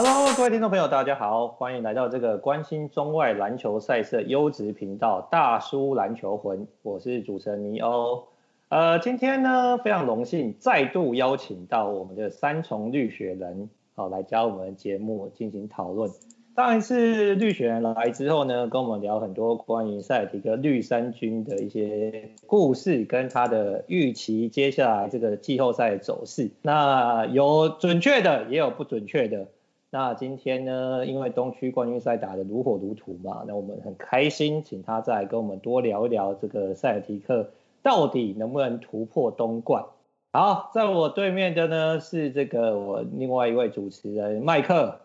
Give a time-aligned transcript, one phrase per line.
[0.00, 8.28] Hello，各位听众朋友，大家好，欢迎来到这个关心中外篮球赛事优质频道大叔篮球魂，我是主持人尼欧。
[8.68, 16.08] 呃，今天呢非常荣幸再度邀请到我们的三重绿雪人，好来加我们的节目进行讨论。
[16.54, 26.52] 上一次绿雪人来之后呢，跟我们聊很多关于塞尔提克绿衫军的一些故事，跟他的预期接下来这个季后赛走势。
[26.62, 29.48] 那有准确的，也有不准确的。
[29.90, 37.50] 那今天呢，因为东区冠军赛打得如火如荼嘛，那我们很开心，请他再来跟我们多聊一聊这个塞尔提克
[37.82, 39.86] 到底能不能突破东冠。
[40.30, 45.00] 好，在我对面的呢是这个我另外一位主持人麦克。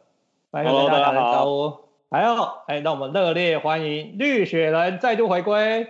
[0.52, 1.80] Hello，大家好。
[2.10, 2.36] 还有，
[2.68, 5.88] 哎，让我们热烈欢迎绿雪人再度回归。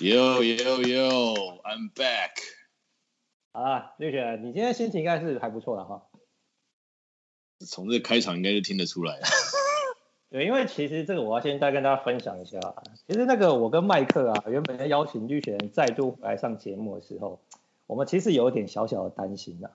[0.00, 2.30] Yo yo yo，I'm back。
[3.52, 6.04] 好了，绿雪人，你今天心情应该是还不错的哈。
[7.66, 9.18] 从这个开场应该就听得出来。
[10.30, 12.58] 对，因为其实这个我要先再跟大家分享一下。
[13.06, 17.40] 其实那个我跟麦克啊，原本邀请绿血人再度来上节目的时候，
[17.86, 19.70] 我们其实有点小小的担心呐。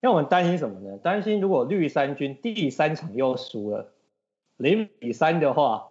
[0.00, 0.96] 因为我们担心什么呢？
[0.96, 3.92] 担心如果绿衫军第三场又输了
[4.56, 5.88] 零比三的话，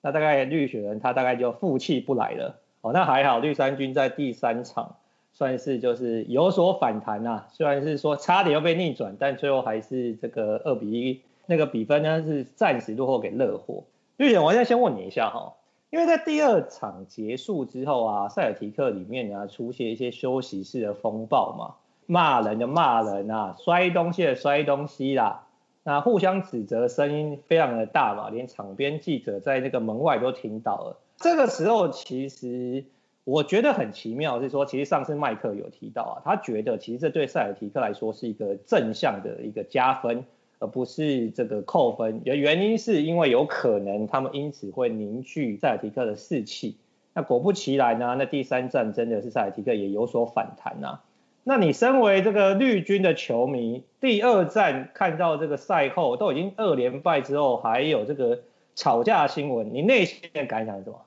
[0.00, 2.60] 那大概绿血人他大概就负气不来了。
[2.80, 4.96] 哦，那还好，绿衫军在第三场
[5.42, 7.48] 算是就是有所反弹啊。
[7.50, 13.82] 虽然是说差点又被逆转，但最后还是这个二比一，那个比分呢是暂时落后给热火。
[14.18, 15.54] 绿血人，我现在先问你一下哈，
[15.90, 21.74] 因为在第二场结束之后啊，塞尔提克里面呢出现一些休息室的风暴嘛。
[22.06, 25.48] 骂人的骂人啊，摔东西的摔东西啦，
[25.82, 30.98] 那互相指责声音非常的大嘛，连场边记者在那个门外都听到了。
[31.16, 32.84] 这个时候其实
[33.24, 40.24] 我觉得很奇妙，是说其实上次麦克有提到啊，他觉得其实这对塞尔提克来说是一个正向的一个加分，
[40.58, 42.20] 而不是这个扣分。
[42.24, 46.76] 原原因是因为有可能他们因此会凝聚塞尔提克的士气。
[47.14, 51.02] 那果不其然呢，那第三战真的是塞尔提克也有所反弹啊。
[51.44, 58.40] 那你身为这个绿军的球迷，第二战看到这个赛后都已经二连败之后，还有这个
[58.74, 61.04] 吵架新闻，你内心的感想是什么？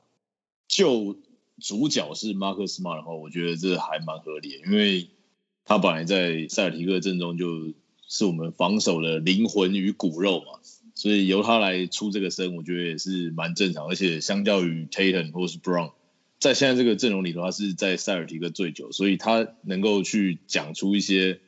[0.68, 1.16] 就
[1.62, 5.10] 主角是马克斯马的话，我觉得这还蛮合理的，因为
[5.64, 7.74] 他本来在塞尔提克阵中就
[8.08, 10.60] 是我们防守的灵魂与骨肉嘛，
[10.94, 15.94] 所以由他来出这个声，我觉得也是蛮正常，而且相较于 Tatum 或是 Brown。
[16.38, 21.40] 在现在这个阵容里的话，是在塞尔提克最久，所以他能够去讲出一些，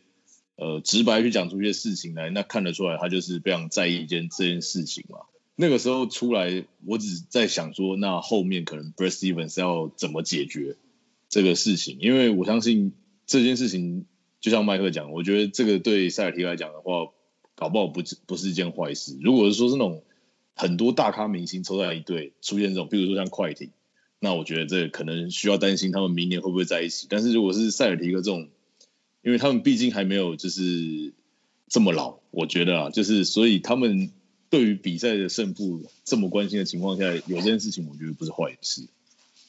[0.55, 5.19] 呃，直白去讲出一些事情来，那看得出来他就是非常在意一件这件事情嘛。
[5.59, 10.77] 那个时候出来，我只在想说，那后面可能 Brad Stevens 要怎么解决
[11.29, 11.97] 这个事情？
[11.99, 12.93] 因为我相信
[13.25, 14.05] 这件事情，
[14.39, 17.11] 就像麦克讲，我觉得这个对塞尔提来讲的话，
[17.55, 19.17] 搞不好不不是一件坏事。
[19.19, 20.03] 如果是说是那种
[20.55, 23.71] 很多大咖明星凑在一队出现这种，比如说像快艇。
[24.19, 27.07] 那我觉得这可能需要担心他们明年会不会在一起。
[27.09, 28.49] 但是如果是塞尔提克这种，
[29.23, 31.13] 因为他们毕竟还没有就是
[31.67, 34.11] 这么老，我觉得啊，就是所以他们
[34.49, 38.87] 对于比赛的胜负这么关心的情况下，有这件事情我觉得不是坏事。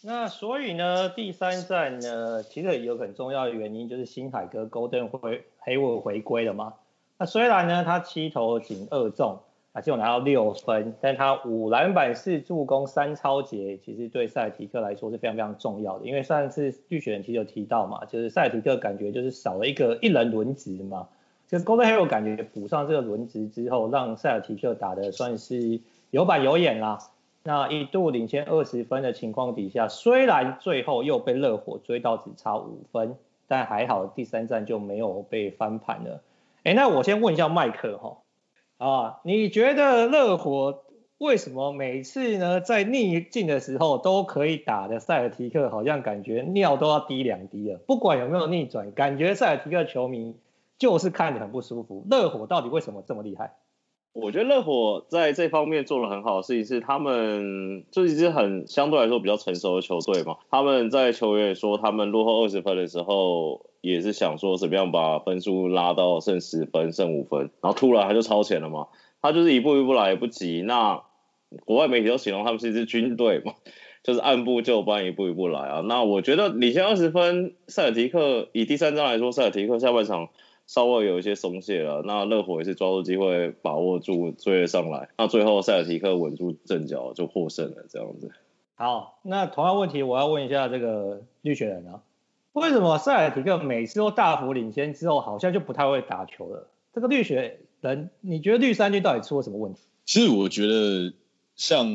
[0.03, 6.75] 那所以呢，第三站呢，其实有很重要的原因就是新海哥 Gordon 回黑我回归了嘛。
[7.19, 9.41] 那虽然呢，他七投仅二中。
[9.71, 16.07] 他就拿到六分，但他五篮板四助攻三抄截，其实对塞尔提克来说是非常非常重要的。
[16.07, 21.09] 因为上次绿血人其实有提到嘛，就是塞尔提克感觉就是少了一个一人轮值嘛，
[21.49, 26.99] 就是 Gordon Hair 感觉补上这个轮值之后，让塞尔提克打得算是有板有眼啦。
[27.43, 33.17] 那一度领先二十分的情况底下，虽然最后又被热火追到只差五分，
[33.47, 36.21] 但还好第三战就没有被翻盘了。
[36.65, 38.19] 哎，那我先问一下麦克哈。
[38.77, 40.83] 啊，你觉得热火
[41.17, 47.79] 为什么每次呢在逆境的时候都可以打的塞尔提克好像感觉尿都要滴两滴了？
[47.87, 50.37] 不管有没有逆转，感觉塞尔提克球迷
[50.79, 52.07] 就是看着很不舒服。
[52.11, 53.55] 热火到底为什么这么厉害？
[54.13, 60.39] 我觉得热火在这方面做了很好的事情是，他们就是一支很相对来说比较成熟的球队嘛。
[60.51, 63.67] 他们在球员说他们落后二十分的时候。
[63.81, 68.89] 也是想说怎么样把分数拉到剩十分、剩五分，然后突然他就超前了嘛。
[69.23, 70.63] 他就是一步一步来，不急。
[70.63, 71.05] 那
[71.65, 73.55] 国外媒体都形容他们是一支军队嘛，
[74.03, 75.81] 就是按部就班，一步一步来啊。
[75.83, 80.29] 那我觉得领先二十分，塞尔提克以第三章来说，塞尔提克下半场
[80.69, 82.03] 稍微有一些松懈了。
[82.05, 85.09] 那热火也是抓住机会，把握住追了上来。
[85.19, 88.31] 那最后塞尔提克稳住阵脚就获胜了，这样子。
[88.77, 92.03] 好，那同样问题我要问一下这个绿雪人啊。
[92.53, 96.69] 为什么塞尔提克每次都大幅领先之后，好像就不太会打球了？
[96.93, 99.81] 这个绿雪人，你觉得绿衫军到底出了什么问题？
[100.05, 101.13] 其实我觉得
[101.57, 101.87] 像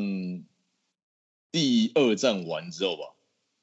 [1.52, 3.14] 第二战完之后吧，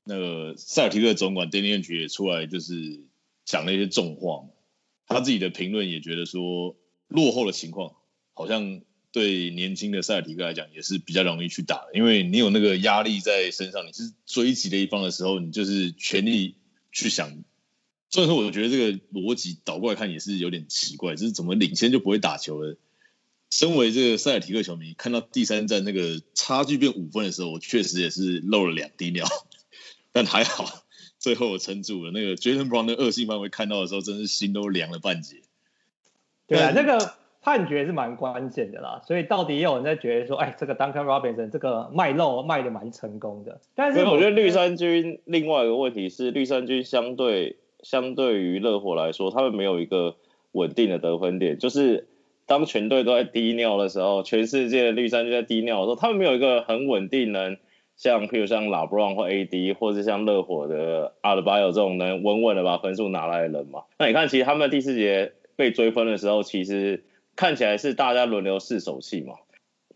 [0.04, 3.02] 那个塞尔提克总管 Danny Ainge 也出来就是
[3.46, 4.50] 讲了一些重话嘛，
[5.08, 6.76] 他自己的评论也觉得说
[7.08, 7.96] 落后的情况
[8.34, 8.82] 好像。
[9.14, 16.56] 对年轻的塞尔提克来讲也是比较容易去打的，因为你有那个压力在身上，你是追击的一方的时候，你就是全力
[16.94, 17.44] 去想。
[18.10, 22.78] 所以说，我觉得这个逻辑倒过来看也是有点奇怪，就是怎么领先就不会打球了？
[23.50, 29.28] 身为这个塞尔提克球迷，看到第三战那个差距变五分的时候，我确实也是漏了两滴尿，
[30.14, 30.81] 但还好
[31.22, 32.12] 最后我撑住了。
[32.12, 35.38] 那个 Jaylen Brown 的恶性犯规看到的时候，真是心都凉了半截。
[36.48, 37.14] 对啊，那个。
[37.44, 43.60] 判决是蛮关键的啦，所以到底也有人在觉得说，哎，这个 Duncan Robinson 这个卖肉卖的蛮成功的。
[43.74, 50.18] 但是我觉得绿衫军另外一个问题是，绿衫军相对相对于热火来说，他们没有一个
[50.52, 52.08] 稳定的得分点，就是
[52.46, 57.58] 当全队都在低尿的时候，全世界的绿衫军在低尿的时候，他们没有一个很稳定能
[58.02, 63.84] 像譬如像 LeBron 或 AD，或者像热火的 Adebayo 这种能稳稳的把分数拿来的人嘛。
[64.00, 67.04] 那你看，其实他们第四节被追分的时候，其实。
[67.34, 69.36] 看起来是大家轮流试手气嘛，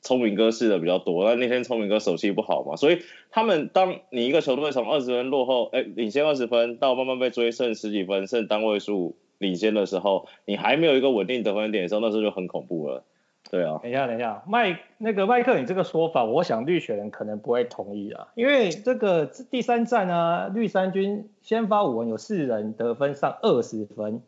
[0.01, 2.99] 聪明哥试的比较多，但那天聪明哥手气不好嘛，所以
[3.29, 13.03] 他们当你一个球队从二十分落后，哎，领先二十分，到慢慢被追剩十几分，剩单位数领先的时候，你还没有一个稳定得分点的时候，那时候就很恐怖了。
[13.49, 24.21] 对啊，等一下，等一下，麦那个麦克，你这个说法，我想绿雪人可能不会同意啊，因为这个第三战啊，绿衫军先发五人有四人得分上二十分。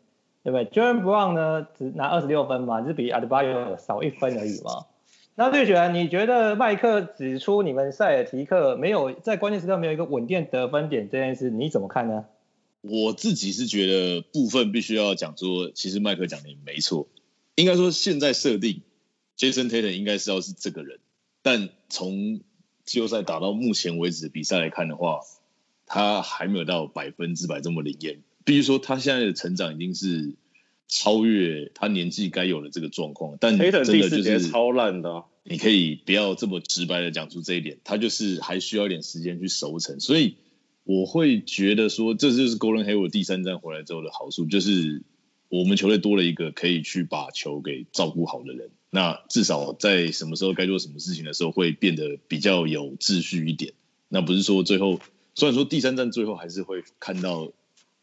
[0.44, 4.86] 对不对？Jaylen Brown 呢，只拿二十六分嘛，只比 Adebayo 少一分而已嘛。
[5.34, 12.24] 那绿血，你觉得麦克指出你们塞尔提克没有在关键时刻没有一个稳定得分点这件事，你怎么看呢？
[12.80, 17.08] 我自己是觉得部分必须要讲说，其实麦克讲的也没错。
[17.56, 18.82] 应该说现在设定
[19.38, 20.98] Jayson Tatum 应该是要是这个人，
[21.42, 22.40] 但从
[22.84, 25.20] 季后赛打到目前为止比赛来看的话，
[25.86, 28.22] 他还没有到百分之百这么灵验。
[28.44, 30.34] 必须说，他现在的成长已经是
[30.88, 33.36] 超越他年纪该有的这个状况。
[33.38, 35.24] 但真的就是超烂的。
[35.44, 40.00] 你可以不要这么直白的讲出这一点，他就是还需要一点时间去熟成。
[40.00, 40.36] 所以
[40.84, 45.02] 我会觉得说，这就是 Golden Hayward 第三站回来之后的好处，就是
[45.48, 48.70] 我们球队多了一个可以去把球给照顾好的人。
[48.90, 53.74] 那至少在什么时候该做什么事情的时候，会变得比较有秩序一点。
[54.08, 55.00] 那不是说最后，
[55.34, 57.52] 虽然说第三站最后还是会看到。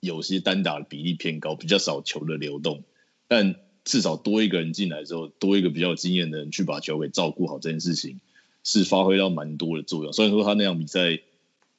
[0.01, 2.83] 有些单打的比例偏高，比较少球的流动，
[3.27, 8.19] 但至少多一个人进来之后，多一个比较有经验的人去把球给照顾好，这件事情
[8.63, 10.13] 是发挥到蛮多的作用。
[10.13, 11.21] 虽然说他那样比赛，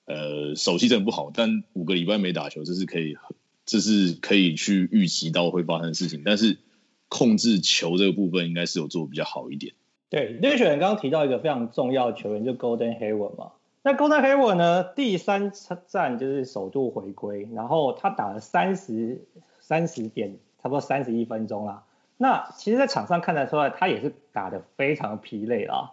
[0.06, 3.17] 呃，手气真的不好，但五个礼拜没打球，这是可以，
[3.64, 6.23] 这是可以去预期到会发生的事情。
[6.25, 6.59] 但是
[7.08, 9.75] 控制球这个部分，应该是有做比较好一点。
[10.08, 13.53] 对，绿血人刚刚提到一个非常重要的球员，就 Golden Hayward 嘛。
[13.82, 14.82] 那 Golden Hayward 呢？
[14.82, 15.53] 第三
[15.87, 19.25] 战就是首度回归，然后他打了三十
[19.61, 21.85] 三十点，差不多三十一分钟啦。
[22.17, 25.93] 那其实，在场上看得出来，他也是打得非常疲累啦。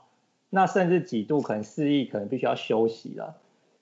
[0.50, 3.36] 那甚至几度可能示意可能必须要休息了。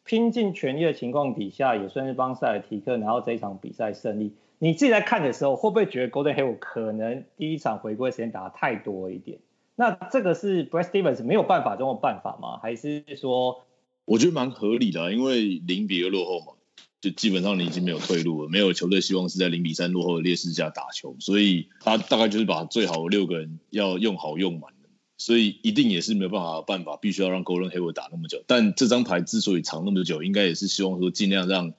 [0.04, 4.34] 拼尽全力的情况底下，也算是帮塞尔提克拿到这一场比赛胜利。
[4.64, 9.40] 你自己在看的时候，会不会觉得 Golden Hayward 可能第一场回归时间打得太多一点？
[9.76, 12.60] 那这个是 Brad Stevens 没有办法中的办法吗？
[12.62, 13.66] 还是说？
[14.06, 16.54] 我觉得蛮合理的，因为零比二落后嘛，
[17.02, 24.72] 就基本上你已经没有退路了，没有球队希望是在零比三落后的劣势下打球，所以他大概就是把最好的六个人要用好用满，
[25.18, 28.44] 所以一定也是没有办法办法，必须要让 Golden Hayward 打那么久。
[28.46, 31.74] 但这张牌之所以藏那么久，应该也是希望说尽量让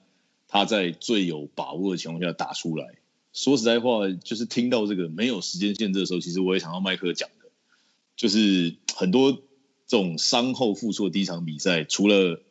[0.53, 2.99] 他在最有把握的情况下打出来。
[3.33, 7.49] 说实在话，就是听到这个没有时间限制的时候，其实我也想到麦克讲的，
[8.15, 9.41] 就是很多。
[9.85, 12.41] 这种伤后复出的第一场比赛，除了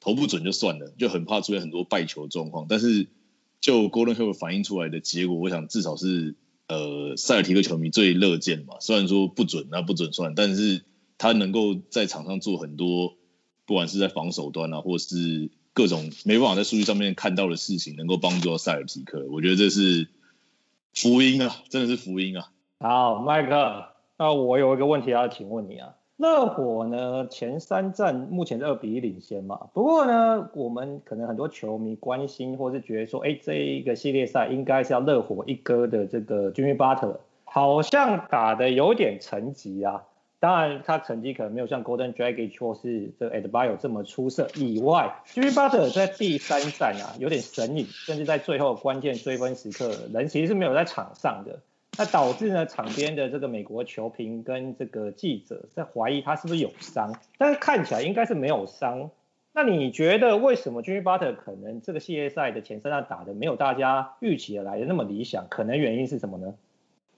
[0.00, 2.66] 投不准就算了，就很怕出现很多败球状况。
[2.68, 3.06] 但是
[3.60, 6.34] 就 Gordon Hayward 反映出来的结果，我想至少是
[6.68, 8.80] 呃塞尔提克球迷最乐见嘛。
[8.80, 10.84] 虽然说不准那不准算，但是
[11.16, 13.14] 他能够在场上做很多，
[13.64, 20.08] 不管是在防守端啊，或是各种没办法在数据上面看到的事情，能够帮助到塞尔提克，我觉得这是
[20.92, 22.50] 福音啊，真的是福音啊。
[22.80, 23.84] 好，麦克，
[24.18, 25.94] 那我有一个问题要请问你啊。
[26.16, 40.02] 热火呢，前三战目前是二比一领先嘛，不过呢，我们可能很多球迷关心或是觉得说，哎，这一个系列赛应该是要热火一哥的这个 Jimmy Butler，好像打得有点沉寂啊。
[40.40, 51.60] 当然，他成绩可能没有像 Goran Dragon 或是这个 Adebayo 这么出色以外，Jimmy Butler 在第三战啊有点神隐，甚至在最后关键追分时刻，人其实是没有在场上的。
[51.98, 59.10] 那导致呢场边的这个美国球评跟这个记者在怀疑他是不是有伤，但是看起来应该是没有伤。
[59.52, 65.48] 那你觉得为什么 Jimmy Butler 可能这个系列赛的前三战打得没有大家预期的来的那么理想？
[65.50, 66.54] 可能原因是什么呢？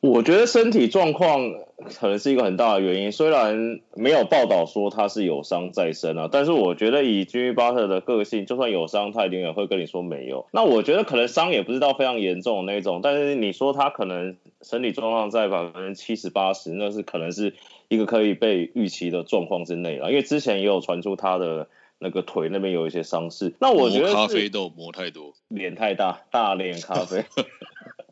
[0.03, 1.53] 我觉得身体状况
[1.95, 10.45] 可能是一个很大的原因，虽然没有报道说他是有伤在身啊，但是我觉得以 Jimmy Butler 的个性，就算有伤，他一定也会跟你说没有。
[10.51, 17.55] 那我觉得可能伤也不知道非常严重的那种，但是你说他可能身体状况在百分之七十八十，那是可能是
[17.87, 20.11] 一个可以被预期的状况之内了。
[20.11, 21.69] 因为之前也有传出他的
[22.01, 27.25] 那个腿那边有一些伤势，那我觉得咖啡豆磨太多，脸太大，大脸咖啡。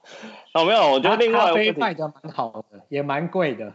[0.54, 3.74] 哦，没有，我觉得另外咖啡卖的蛮好的，也蛮贵的，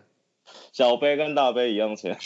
[0.72, 2.18] 小杯跟大杯一样钱。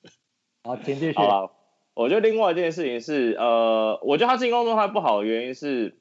[0.64, 1.12] 好，请继续。
[1.12, 1.50] 好了，
[1.94, 5.94] 我觉得另外一件事情是，呃，我觉得他进攻状态不好的原因是，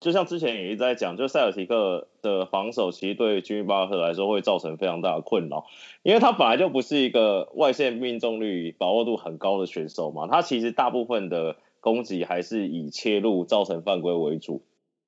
[0.00, 5.66] 就像之前也一直在讲，就塞尔提克的防守其实对吉米巴特来说会造成非常大的困扰，
[6.02, 14.62] 因为他本来就不是一个外线命中率把握度很高的选手嘛，他其实大部分的攻击还是以切入造成犯规为主。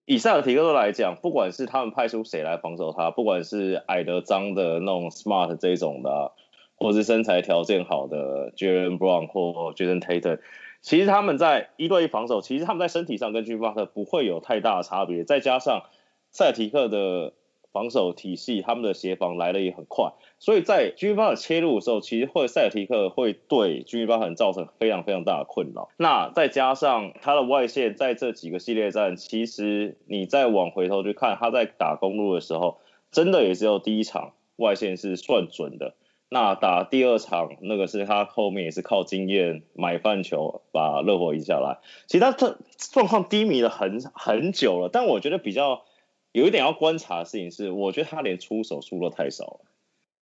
[0.05, 6.33] 以塞尔提克来讲，不管是他们派出谁来防守他，不管是矮的脏的那种 smart 这种的，
[6.77, 10.41] 或是身材条件好的 Jalen Brown 或 Jayson Tatum，
[10.81, 15.83] 其实他们在一对一防守，其实他们在身体上跟 Jimmy Butler 不会有太大的差别，再加上
[16.31, 17.33] 塞尔提克的。
[17.73, 25.89] 防守体系，他们的协防来的也很快，所以在军方的切入的时候，其实会塞尔提克会对军方很造成非常非常大的困扰。
[25.97, 32.79] 那再加上他的外线，在这几个系列战，其实你再往回头去看，他在打公路的时候，
[33.11, 35.95] 真的也只有第一场外线是算准的。
[36.29, 41.79] 那打第二场，那个是他后面也是靠经验买饭球把热火赢下来。
[42.07, 42.59] 其实他这
[42.93, 45.85] 状况低迷了很很久了，但我觉得比较。
[46.33, 49.61] 有一点要观察的事情是，我觉得他连出手数都太少了。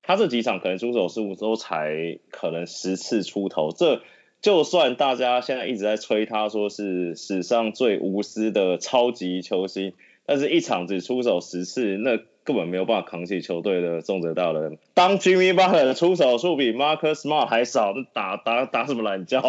[0.02, 4.02] 他这几场可能出手数都才可能十次出头，这
[4.42, 9.94] 就算大家现在一直在吹他说是史上最无私的超级球星，
[10.26, 14.78] 但是一场只出手十次，那根本没有办法扛起球队的重责大任。
[14.94, 19.42] 当 Jimmy Butler 出手数比 Marcus Smart 还少，打打打什么懒觉？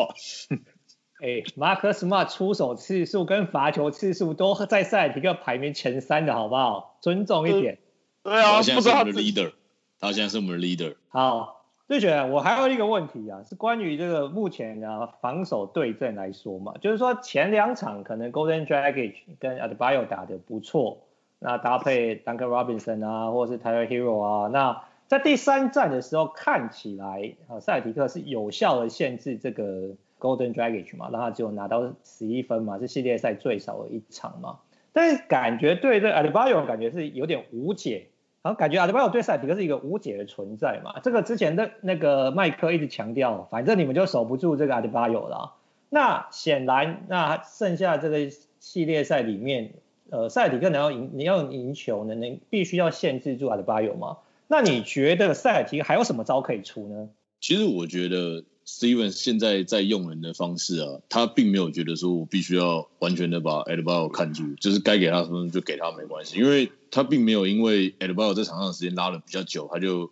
[1.20, 6.96] 哎，Marcus Smart 出手次数跟罚球次数都在塞尔提克排名前三的好不好？
[7.00, 7.78] 尊重一点。
[8.24, 9.52] 对啊，他现在是我们的 leader，
[10.00, 10.96] 他现在是我们的 leader。
[11.08, 20.98] 好，瑞雪，我还有一个问题啊，是关于这个目前的防守对阵来说嘛，就是说前两场可能 Golden Dragic 跟 Adebayo 打的不错，
[21.38, 29.94] 那搭配 Duncan Robinson 啊，或者是 Tyler Herro 啊，那在第三战的时候看起来啊，塞尔提克是有效的限制这个。
[30.24, 34.60] Golden Dragage 嘛，然后他就拿到十一分嘛，是系列赛最少的一场嘛。
[34.94, 38.06] 但是感觉对这 a d i b a o 感觉是有点无解，
[38.40, 41.00] 然后感觉 a d i b a o 对塞尔提克是一个无解的存在嘛。
[41.02, 45.52] 这个之前的那个麦克一直强调，反正你们就守不住这个 a d i b a o 了。
[45.90, 49.74] 那显然，那剩下这个系列赛里面，
[50.08, 54.16] 呃，塞尔提克能要赢，你要赢球呢，你必须要限制住 Adebayo 嘛。
[54.46, 57.10] 那你觉得塞尔提克还有什么招可以出呢？
[57.40, 58.44] 其实我觉得。
[58.66, 70.10] Steven 现在在用人的方式啊，他并没有觉得说我必须要完全的把 Adebayo 看住，就是该给他什么就给他没关系，因为他并没有因为 Adebayo 在场上时间拉了比较久，他就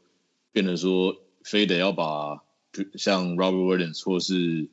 [0.53, 2.43] 变得说非得要把
[2.97, 4.69] 像 Robert Williams 或是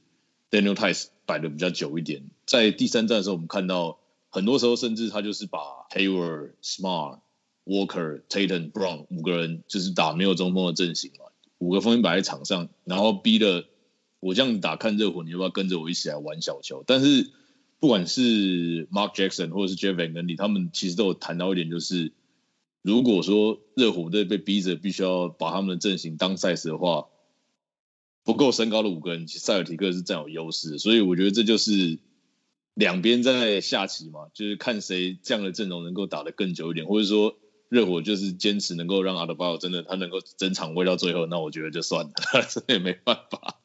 [0.52, 2.24] Daniel Tice 摆的比较久一点。
[2.46, 5.60] 在第三战的时候，我们看到很多时候甚至他就是把
[5.92, 7.20] Hayward、Smart、
[7.66, 11.26] Walker、Tatum、Brown 五个人就是打没有中锋的阵型嘛。
[11.60, 13.66] 五个锋线摆在场上，然后逼了
[14.20, 16.84] 我这样打看热火，你要不要跟着我一起来玩小球？
[16.88, 17.30] 但是
[17.80, 22.14] 不管是 Mark Jackson 或者是 Jeff Van Gundy，他们其实都有谈到一点，就是
[22.82, 27.08] 如果说热火队被逼着必须要把他们的阵型当赛事的话，
[28.24, 32.00] 不够身高的五个人，其实塞尔提克是占有优势，所以我觉得这就是
[32.74, 37.36] 两边在下棋嘛，就是看谁这样的阵容能够打得更久一点，或者说。
[37.70, 42.12] 热火就是坚持能够让阿德巴真的他能够整场威到最后，那我觉得就算了，
[42.50, 43.56] 这也没办法。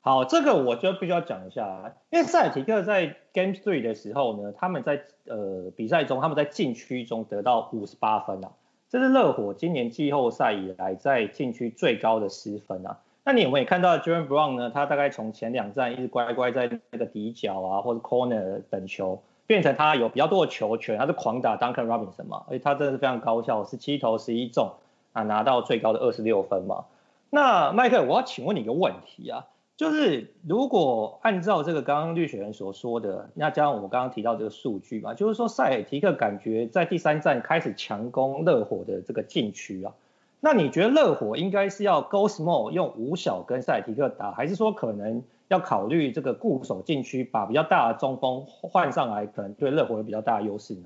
[0.00, 8.52] 好，这个我就必须要讲一下，因为塞尔提克在 Game Three 的时候呢，他们在呃比赛中他们在禁区中得到五十八分啊，
[8.88, 13.00] 这是热火今年季后赛以来在禁区最高的失分啊。
[13.24, 14.70] 那你有没有看到 Jaylen Brown 呢？
[14.70, 19.22] 他大概从前两站一直乖乖在那个底角啊或者 Corner 等球。
[19.46, 24.72] 变成他有比较多的球权，他是狂打 Duncan Robinson 嘛，而且他真的是非常高效，十七投十一中
[25.12, 26.84] 啊，拿到最高的二十六分嘛。
[27.30, 39.92] 那麦克，我要请问你一个问题啊，就是如果按照这个刚刚绿血人所说的，那加上我刚刚提到这个数据嘛，就是说塞尔提克感觉在第三战开始强攻热火的这个禁区啊，
[40.40, 50.84] 那你觉得热火应该是要 go small 用五小跟塞尔提克打，还是说可能要考虑这个固守禁区，把比较大的中锋换上来，可能对热火有比较大的优势呢？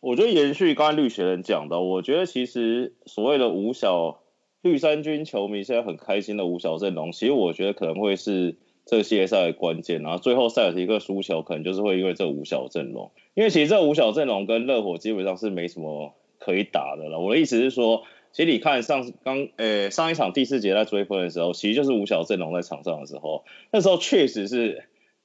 [0.00, 4.18] 我觉得延续刚才绿血人讲的，我觉得其实所谓的五小。
[4.64, 8.54] 绿衫军球迷现在很开心的五小阵容，其实我觉得可能会是
[8.86, 10.02] 这个系列赛的关键。
[10.02, 13.10] 然后最后塞尔提克输球，可能就是会因为这五小阵容。
[13.34, 17.18] 因为其实这五小阵容跟热火基本上是没什么可以打的了。
[17.18, 24.84] 我的意思是说，其实你看上刚诶、欸、上一场第四节在追分的时候，其实就是五小阵容在场上的时候，那时候确实是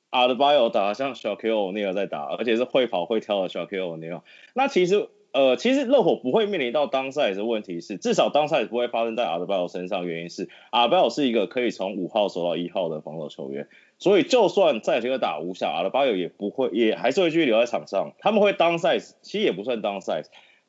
[0.09, 4.21] 阿德巴约打像小 Q 欧尼尔在打，而且是会跑会跳的小 Q 欧尼尔。
[4.53, 5.09] 那其实。
[5.33, 10.07] 呃，其实热火不会面临到当赛的问题是，至少当赛不会发生在阿德巴约身上。
[10.07, 13.67] 原因是阿德巴约是一个可以从五号守到一号的防守球员，
[13.99, 18.13] 所以就算再这个打五小，阿德巴约也不会，也还是会继续留在场上。
[18.17, 20.23] 他们会当赛，其实也不算当赛。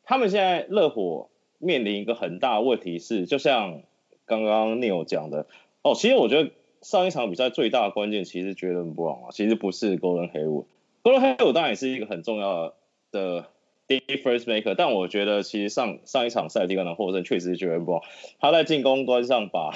[0.05, 3.83] 他们现在热火面临一个很大的问题是，就像
[4.25, 5.47] 刚刚 Neil 讲的，
[5.83, 6.51] 哦，其实我觉得
[6.83, 12.75] 上一场比赛最大的关键其实绝对不啊，其实不是 Gordon Hayward，Gordon Hayward 当然也是一个很重要
[13.11, 13.47] 的。
[13.89, 18.03] Difference maker，但我觉得其实上上一场赛季可能获胜确实是绝对不好。
[18.39, 19.73] 他在进攻端上把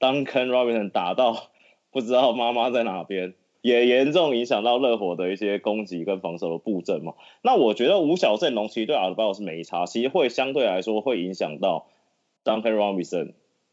[0.00, 1.50] Duncan Robinson 打到
[1.92, 7.14] 不知道妈妈在哪边，也严重影响到热火的一些攻击跟防守的布阵嘛。
[7.40, 11.86] 那我觉得五小阵容其实对阿德巴约是没差，其实会相对来说会影响到
[12.44, 13.32] Duncan Robinson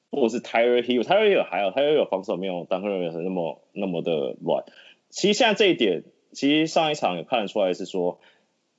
[0.09, 4.63] 或者是 Tyre Herro，Tyler Herro 还有 Tyre Hill 防守没有 Duncan Robinson 那么那么的乱。
[5.09, 8.19] 其实现在这一点，其实上一场也看得出来是说。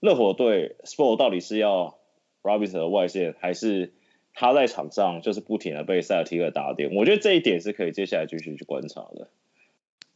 [0.01, 1.97] 热火队 Spo 到底是要
[2.43, 3.93] Robinson 的外线，还是
[4.35, 6.93] 他在场上就是不停的被塞尔提克打点？
[6.97, 9.29] 我觉得这一点是可以接下来继续去观察的。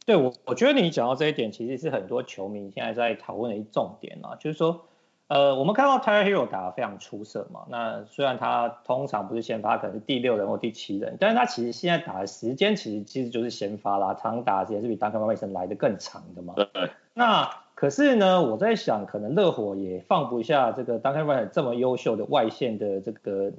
[0.07, 4.85] 对，我我觉得你讲到这一点，其实是很多球迷现在在讨论的一重点啊，就是说，
[5.27, 16.53] 呃，我们看到 Tyler Herro 打得非常出色嘛，那虽然他通常不是先发，可能是第六人或第七人，但是他其实现在打的时间其实其实就是先发啦，常打的时间是比 Duncan Robinson 来的更长的嘛。
[16.55, 16.65] 对。
[17.13, 23.51] 那可是呢，我在想，可能热火也放不下这个 Duncan Robinson 这么优秀的外线的这个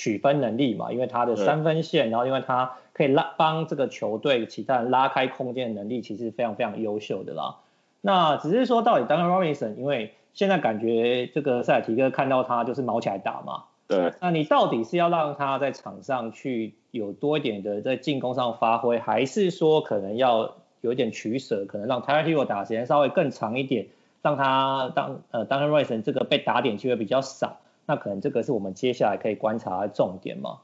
[0.00, 7.56] 取分能力嘛，因为他的三分线，然后因为他可以拉帮这个球队其他人拉开空间的能力，其实非常非常优秀的啦。
[8.00, 13.64] 那只是说，到底 Duncan Robinson，因为现在感觉这个塞尔提克看到他就是毛起来打嘛。
[13.86, 14.12] 对。
[14.20, 20.54] 那你到底是要让他在场上去有多一点的在进攻上发挥，还是说可能要？
[20.82, 23.88] 有一点取舍，可能让 Tyler Herro 打时间稍微更长一点，
[24.22, 27.58] 让他当呃 Duncan Robinson 这个被打点机会比较少，
[27.90, 30.58] 那可能这个是我们接下来可以观察的重点嘛。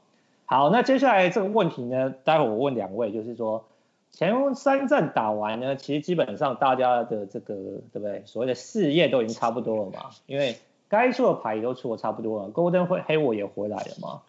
[0.45, 3.65] 好，那接下来这个问题呢，待会我问两位，就是说
[4.13, 7.53] 前三战打完呢，其实基本上大家的这个
[7.91, 10.55] 对不对，所谓的事业都已经差不多了嘛，因为
[10.87, 14.21] 该出的牌也都出的差不多了，Gordon Hayward 也回来了嘛。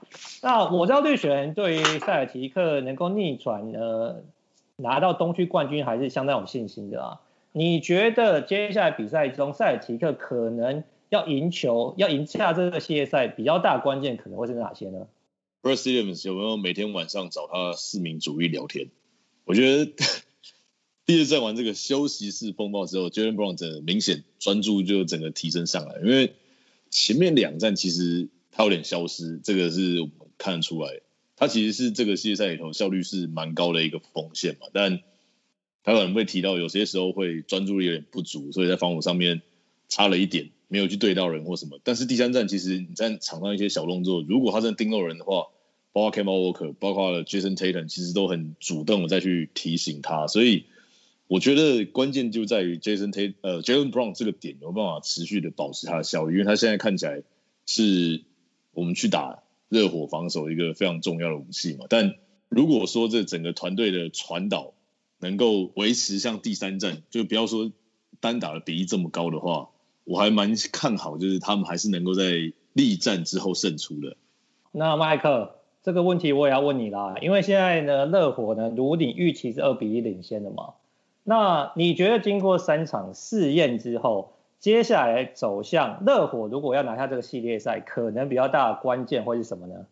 [0.42, 4.16] 那我知道绿选对于塞尔提克能够逆转呢，
[4.74, 7.20] 拿到东区冠军还是相当有信心的啊！
[7.52, 15.08] 你觉得接下来比赛中塞尔提克可能要赢球，要赢下这个系列赛比较大的关键可能会是哪些呢
[15.62, 18.90] ？Brad Stevens 有没有每天晚上找他四名主力聊天？
[19.44, 19.92] 我觉得
[21.06, 26.34] 第二战完这个休息室风暴之后，Jaylen Brown 整明显专注就整个提升上来，因为
[26.90, 31.00] 前面两战其实他有点消失，这个是我们看得出来。
[31.36, 35.00] 他其实是这个系列赛里头效率是蛮高的一个锋线嘛，但
[35.84, 39.40] 他可能会提到有些时候会专注力有点不足，所以在防守上面
[39.88, 41.81] 差了一点，没有去对到人或什么。
[41.83, 45.48] 但是第三战其实你在场上一些小动作，如果他真的盯到人的话，
[45.92, 50.26] 包括 Kemba Walker，包括 Jason Tatum，其实都很主动的再去提醒他。
[50.28, 50.66] 所以
[51.26, 57.22] 我觉得关键就在于 Jason Tat 呃，Jaylen Brown 这个点有办法持续的保持他的效率，因为他现在看起来
[57.66, 58.22] 是
[58.72, 59.42] 我们去打。
[59.70, 62.14] 热火防守一个非常重要的武器嘛，但
[62.48, 64.72] 如果说这整个团队的传导
[65.18, 67.70] 能够维持像第三战，就不要说
[68.18, 69.68] 单打的比例这么高的话，
[70.08, 72.24] 我还蛮看好，就是他们还是能够在
[72.72, 74.16] 力战之后胜出的。
[74.72, 80.74] 那麦克这个问题我也要问你啦，因为现在呢，热火呢如你预期是二比一领先的嘛，
[81.24, 84.32] 那你觉得经过三场试验之后？
[84.60, 89.86] 接下来走向热火，如果要拿下这个系列赛，可能比较大的关键会是什么呢？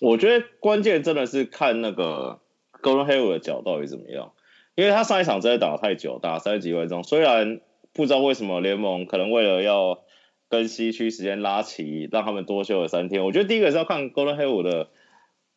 [0.00, 2.40] 我觉得关键真的是看那个
[2.82, 4.32] Golden Hayward 的脚到底怎么样，
[4.74, 7.60] 因为他上一场真的打太久，打三十几分钟，虽然
[7.92, 10.00] 不知道为什么联盟可能为了要
[10.48, 13.24] 跟西区时间拉齐，让他们多休了三天。
[13.24, 14.88] 我觉得第一个是要看 Gordon Hayward 的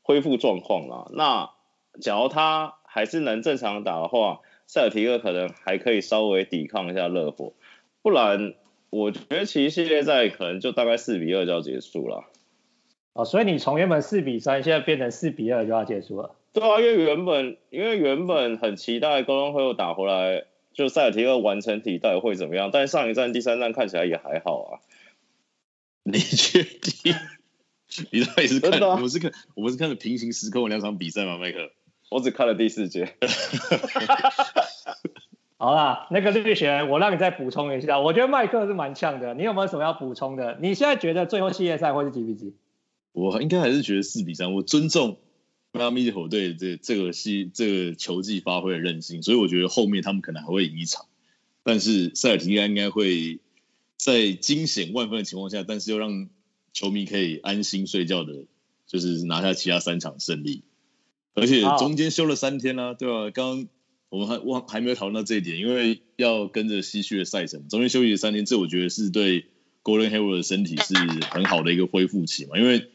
[0.02, 1.12] 恢复状况啦。
[1.14, 1.52] 那
[2.02, 7.54] 假如他还是能正常打的话，塞尔提克可能还可以稍微抵抗一下热火，
[8.02, 8.54] 不然
[8.90, 12.26] 我觉得其实系列赛可能就大概四比二就要结束了。
[13.14, 16.36] 哦，所以你从原本四比三，现在变成四比二就要结束了。
[16.52, 22.70] 对啊，因为原本因为原本很期待高中会又打回来，就塞尔提克完成体到底会怎么样？
[22.72, 24.80] 但上一站第三站看起来也还好啊。
[26.04, 27.16] 你确定？
[28.12, 28.72] 你到底是看？
[28.84, 31.38] 啊、我是看，我们是看的平行时空的两场比赛吗？
[31.38, 31.72] 麦克？
[32.12, 33.14] 我只看了第四节。
[35.58, 38.00] 好啦，那个绿璇，我让你再补充一下。
[38.00, 40.58] 我觉得麦克是蛮呛的，你有没有什么要补充的？
[40.62, 42.54] 你现在觉得最后系列赛会是几比几？
[43.14, 44.54] 我应该还是觉得四比三。
[44.54, 45.18] 我尊重。
[45.76, 51.06] 迈阿密火队这这个系这个球技发挥的韧性，所以我觉得后面他们可能还会赢一场，
[51.64, 53.40] 但是塞尔提克应该会
[53.98, 56.30] 在惊险万分的情况下，但是又让
[56.72, 58.46] 球迷可以安心睡觉的，
[58.88, 60.64] 就是拿下其他三场胜利，
[61.34, 63.30] 而且中间休了三天啊，对吧？
[63.32, 63.68] 刚刚
[64.10, 69.46] 我们还忘还没有讨论到这一点，因为要跟着西区的赛程，中间休息了三天，这我觉得是对
[69.84, 70.94] Gordon Hayward 的身体是
[71.30, 72.92] 很好的一个恢复期嘛，因为。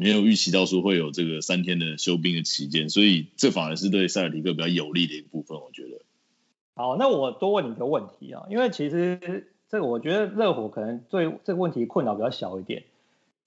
[0.00, 6.02] 没有预期到说会有这个三天的休兵的期间，所以这反而是对塞尔提克比较有利的一部分，我觉得。
[6.74, 12.84] 好，那我多问你一个问题啊，因为其实这个我觉得热火可能对这个问题困扰比较小一点。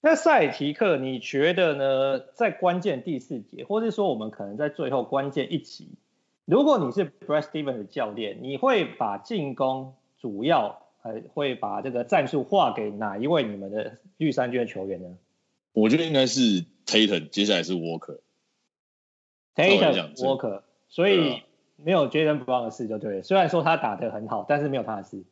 [0.02, 2.22] 那塞尔提克，你觉得呢？
[2.34, 5.88] 在关键第四节，或是说我们可能在最后关键一击，
[6.44, 15.08] 如果你是 Brad Stevens 的教练，你会把进攻主要呃会把这个战术划给哪一位你们的绿衫军的球员呢？
[15.72, 18.18] 我觉得应该是 Tatum，接下来是 Walker。
[19.54, 21.42] Tatum Walker，所以
[21.76, 23.22] 没有 Jaylen Brown 的事就对了。
[23.22, 25.24] 虽然说他打得很好，但是没有他的事。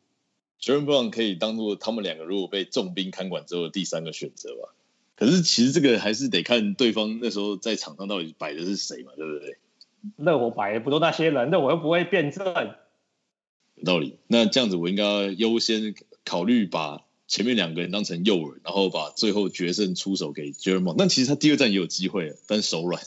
[0.59, 4.73] Jaylen Brown 可以当做他们两个如果被重兵看管之后的第三个选择吧。
[5.15, 9.57] 可是其实这个还是得看对方那时候在场上到底摆的是谁嘛，对不对？
[10.17, 12.43] 热火摆的不都那些人，那我又不会变阵。
[13.75, 14.17] 有道理。
[14.27, 15.93] 那这样子我应该优先
[16.25, 17.03] 考虑把。
[17.31, 20.95] 前面两个人当成诱饵，然后把最后决胜出手给 Brown。
[20.97, 23.01] 但其实他第二站也有机会，但手软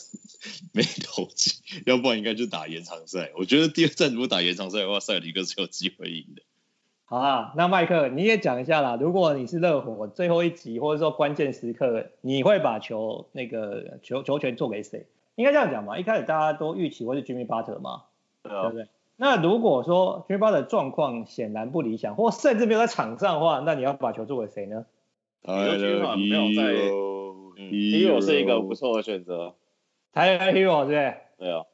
[0.72, 1.52] 没投进，
[1.84, 3.32] 要不然应该就打延长赛。
[3.36, 6.40] 我觉得第二站如果打延长赛的话，塞尔提克是有机会赢的。
[7.04, 8.96] 好啊，那麦克你也讲一下啦。
[8.98, 15.06] 如果你是热火最后一集或者说关键时刻，你会把球那个球球权做给谁？
[15.34, 15.98] 应该这样讲嘛。
[15.98, 18.04] 一开始大家都预期会是 Jimmy Butler 嘛，
[18.42, 18.86] 对不对？
[19.16, 24.86] 那如果说 Jimmy Butler 的状况显然不理想，或甚至没有在场上的话，那你要把球做给谁呢？
[25.42, 25.78] 呃
[27.56, 29.54] ，Herro 是一个不错的选择。
[30.12, 31.14] Tyler Herro 对不对？
[31.38, 31.64] 对啊，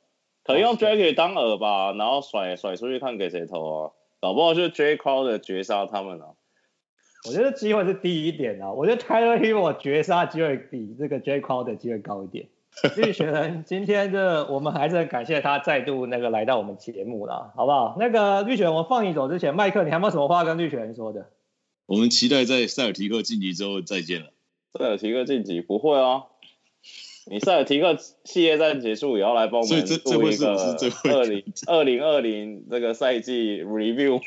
[0.44, 6.34] 可以用 Dragic 当饵吧，然后甩甩出去看给谁投啊，搞不好就是 Jae Crowder 绝杀他们啊。
[7.28, 12.48] 我觉得机会是低一点啊，我觉得 Tyler Herro 绝杀机会比这个 Crowder 的机会高一点。
[12.96, 17.96] 绿雪人，今天这我们还是很感谢他再度那个来到我们节目了，好不好？
[17.98, 21.28] 那个绿璇，我放你走之前，麦克，你还有没有什么话跟绿璇说的？
[21.86, 24.28] 我们期待在塞尔提克晋级之后再见了。
[24.78, 26.24] 塞尔提克晋级不会啊，
[27.26, 30.76] 你塞尔提克系列赛结束也要来帮我们做一个
[31.12, 34.22] 二零 二零二零这个赛季 review，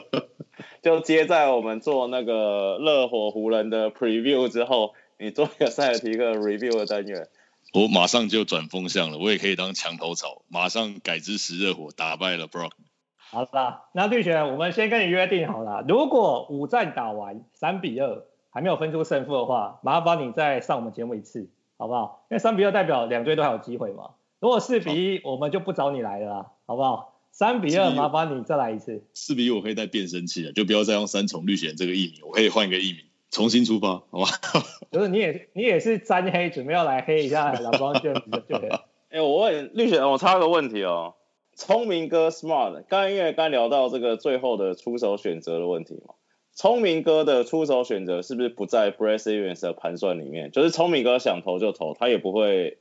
[0.82, 7.26] 就接在我们做那个热火湖人的 preview 之后，你做一个塞尔提克 review 的单元。
[7.74, 12.70] 我马上就转风向了，我也可以当墙头草，马上改支持热火，打败了 Brock。
[13.16, 22.24] 好了，那绿璇，我们先跟你约定好了，如果五战打完三比二还没有分出胜负的话，麻烦你再上我们节目一次，好不好？
[22.30, 24.10] 因为三比二代表两队都还有机会嘛。
[24.38, 27.18] 如果四比一，我们就不找你来了啦，好不好？
[27.32, 29.04] 三比二，麻烦你再来一次。
[29.14, 33.04] 四比一，我可以带变声器了，就不要再用三重绿璇这个艺名，我可以换一个艺名。
[33.34, 34.26] 重新出发， 好吧？
[34.92, 38.86] 就是你也你也是沾黑，准备要来黑一下 蓝光卷子就对了。
[39.10, 41.14] 哎、欸，我问绿雪，我插个问题哦。
[41.56, 46.14] 聪明哥 Smart，刚因为刚聊到这个最后的出手选择的问题嘛，
[46.52, 50.52] 聪明哥的出手选择是不是不在 Brad Stevens 的盘算里面？
[50.52, 52.78] 就是聪明哥想投就投，他也不会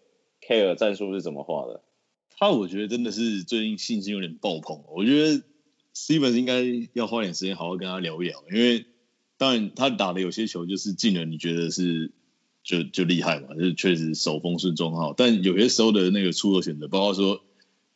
[0.47, 1.81] care 战术是怎么画的。
[2.37, 5.43] 他我觉得真的是最近信心有点爆棚，我觉得
[5.95, 6.63] Stevens 应该
[6.93, 8.85] 要花点时间好好跟他聊一聊，因为。
[9.43, 12.13] 当然，他打的有些球就是进了，你觉得是
[12.63, 15.13] 就就厉害嘛，就是确实手风顺中号。
[15.17, 17.41] 但有些时候的那个出手选择，包括说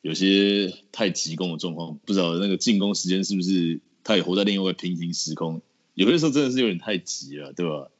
[0.01, 5.61] 有些太急攻的状况，不知道那个进攻时间是不是他也活在另外一个平行时空。
[5.93, 7.91] 有些时候真的是有点太急了，对吧？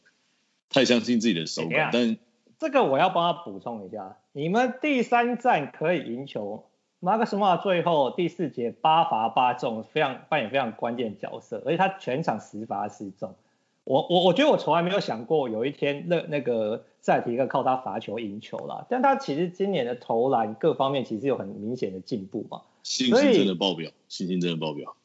[0.70, 1.90] 太相信自己的手感。
[1.94, 2.18] 但
[2.60, 6.66] 这个我要帮他补充一下，你们第三站可以赢球。
[7.00, 13.36] 马克斯马最后第四节八罚八中，非常扮演非常关键角色，而且他全场十罚十中。
[13.84, 24.96] 我我我觉得我从来没有想过有一天那那个塞尔提克靠他罚球赢球啦，但他其实今年的投篮各方面其实有很明显的进步嘛，信心真的爆表，信心真的爆表。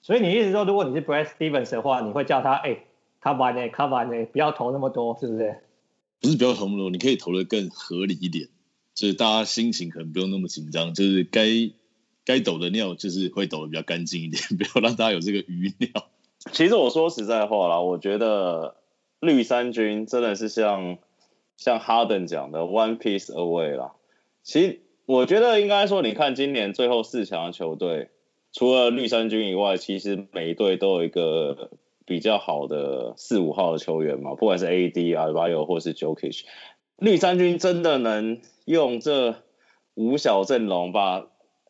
[0.00, 2.78] 所以你意思说，如果你是 Brad Stevens 的话，你会叫他哎，
[3.20, 5.54] 卡完呢，卡完呢，不要投那么多，是不是？
[6.20, 8.48] 不是不要投那么多，你可以投的更合理一点，
[8.94, 11.46] 就是大家心情可能不用那么紧张，就是该
[12.24, 15.88] 该抖的尿就是会抖得比较干净一点， 不要让大家有这个余尿。
[16.50, 18.76] 其实我说实在话啦，我觉得
[19.20, 20.98] 绿衫军真的是像
[21.56, 23.92] 像哈登讲的 one piece away 啦。
[24.42, 28.08] 其实我觉得应该说，你看今年最后四强的球队，
[28.52, 31.70] 除了绿衫军以外，其实每一队都有一个
[32.04, 36.42] 比较好的四五号的球员嘛，不管是 AD、Adebayo 或是 Jokic。
[36.96, 39.42] 绿衫军真的能用这
[39.94, 41.28] 五小阵容把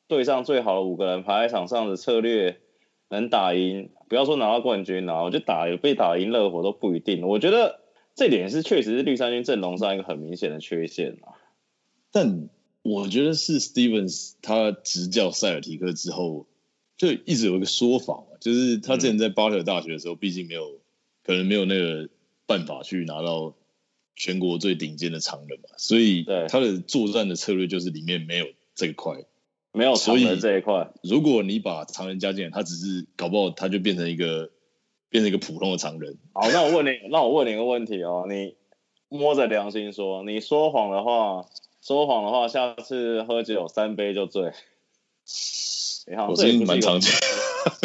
[0.09, 2.61] 队上最好的五个人排在场上的策略
[3.09, 3.90] 能打赢？
[4.09, 7.26] 不要说拿到冠军啊，我就打有被打赢热火都不一定。
[7.26, 7.81] 我觉得
[8.14, 11.33] 这点是确实是绿衫军阵容上一个很明显的缺陷啊。
[12.11, 12.50] 但
[12.83, 16.46] 我觉得是 Stevens 他执教塞尔提克之后，
[16.98, 20.78] 就一直有一个说法嘛，就是他之前在巴特大学的时候，毕竟没有
[21.24, 22.11] 可能没有那个
[22.44, 23.55] 办法去拿到
[24.14, 29.25] 全国最顶尖的常人嘛，所以他的作战的策略就是里面没有这一块。
[29.75, 34.51] 没有常人这一块，如果你把常人加进来，他只是搞不好他就变成一个
[35.09, 36.18] 变成一个普通的常人。
[36.35, 38.55] 好，那我问你，那我问你一个问题哦，你
[39.09, 41.48] 摸着良心说，你说谎的话，
[41.81, 44.53] 说谎的话，下次喝酒三杯就醉。
[46.07, 47.11] 你好，我最近蛮常见。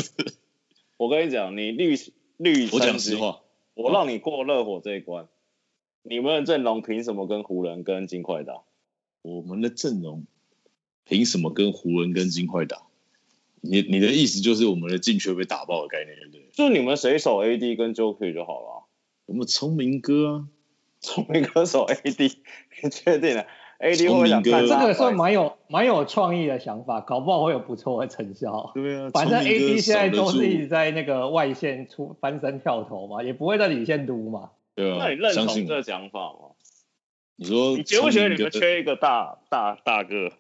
[0.97, 1.95] 我跟你讲，你绿
[2.35, 3.39] 绿，我讲实话，
[3.75, 5.29] 我让你过热火这一关，
[6.09, 8.61] 你们的阵容凭什么跟湖人跟金块打？
[9.21, 10.25] 我们的阵容。
[11.03, 12.81] 凭什么跟湖人跟金块打？
[13.61, 16.49] 你你的意思就是我们的禁区被打爆的概念，对不对？
[16.51, 18.83] 就你们谁守 AD 跟 Joker 就好了。
[19.25, 20.47] 我们聪明哥啊，
[21.01, 22.33] 聪明哥守 AD，
[22.83, 23.45] 你确定了
[23.79, 28.71] ？AD 会想看这个算蛮有蛮有创意的想法，搞不好会有不错的成效。
[28.75, 34.51] 对啊，反正 AD 现在都是一直在那个外线出翻身跳投嘛，也不会在里线撸嘛。
[34.77, 36.51] 对啊，那你认同这个讲法吗？
[37.35, 40.31] 你说，你觉不觉得你们缺一个大大大个？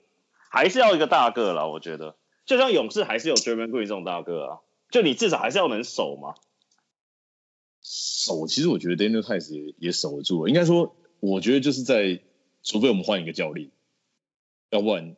[0.51, 4.59] 还是要一个大个啦，我觉得，就像勇士还是有 Draymond Green 这种大个啊，
[4.91, 6.35] 就你至少还是要能守嘛。
[7.81, 10.49] 守，其实我觉得 Daniel Theis 也也守得住了。
[10.49, 12.19] 应该说，我觉得就是在，
[12.61, 13.71] 除非我们换一个教练，
[14.69, 15.15] 要不然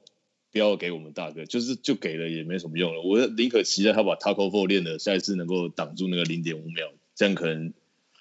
[0.53, 3.01] 不要给我们大个，就是就给了也没什么用了。
[3.01, 7.73] 我宁可期待他把 Tacko Four 练的下一次能够挡住那个零点五秒，这样可能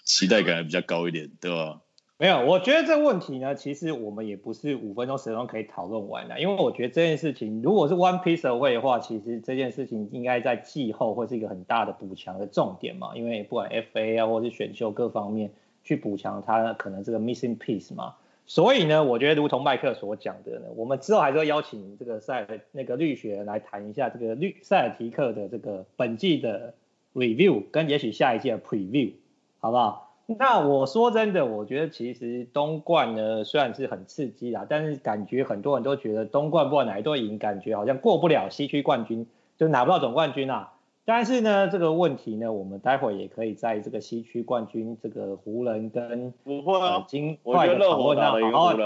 [0.09, 1.83] 期待感还比较高一点，对吧？
[2.17, 6.41] 没有，我觉得这个问题呢，其实我们也不是五分钟、十分钟可以讨论完的。
[6.41, 13.15] 因为我觉得这件事情，如果是 one piece away 的话，其实这件事情应该在季后会是一个很大的补强的重点嘛。
[13.15, 15.53] 因为不管 FA 啊，或是选秀各方面
[15.85, 18.15] 去补强它可能这个 missing piece 嘛。
[18.47, 26.75] 所以呢，我觉得如同麦克所讲的呢，我们之后还是会邀请这个塞尔那个绿学来谈一下这个绿塞尔提克的这个本季的
[27.15, 29.13] review，跟也许下一季的 preview，
[29.61, 30.05] 好不好？
[30.27, 40.73] 那我说真的，我觉得其实东冠呢虽然是很刺激啦，但是感觉很多人都觉得东冠不管哪一队赢，感觉好像过不了西区冠军，就拿不到总冠军啊。
[41.07, 48.77] 但是呢，这个问题呢，我们待会也可以在这个西区冠军这个湖人跟不会啊金块的讨论上好好。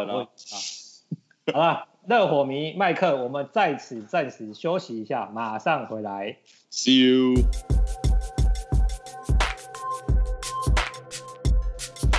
[1.52, 6.36] 好了，热火迷麦克，我们在此暂时休息一下，马上回来。
[6.70, 7.34] See you.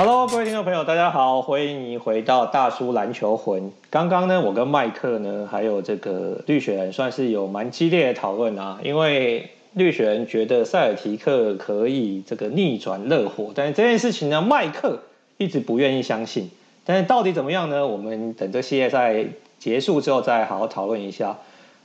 [0.06, 3.72] Hello，各位听众朋友，大家好，欢迎你回到大叔篮球魂。
[3.90, 8.80] 刚刚呢，我跟麦克呢，还有这个绿血人，算是有蛮激烈的讨论啊。
[8.84, 15.00] 因为绿血人觉得塞尔提克可以这个逆转热火，但是这件事情呢，麦克
[15.38, 16.52] 一直不愿意相信。
[16.84, 17.88] 但是到底怎么样呢？
[17.88, 19.26] 我们等这系列赛
[19.58, 21.38] 结束之后再好好讨论一下。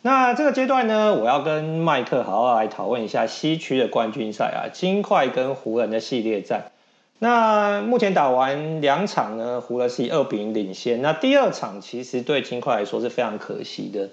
[0.03, 6.73] 那这个阶段呢，我要跟麦克好好来讨论一下西区的冠军赛啊，金块跟湖人的系列战。
[7.21, 11.03] 那目前打完两场呢，湖人是以二比零领先。
[11.03, 14.09] 那第二场其实对金块来说是非常可惜的。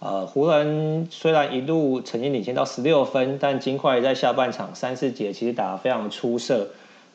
[0.00, 6.68] 呃，湖人虽然一路曾经领先到十六分，但金块在下半场三四节其实打得非常出色。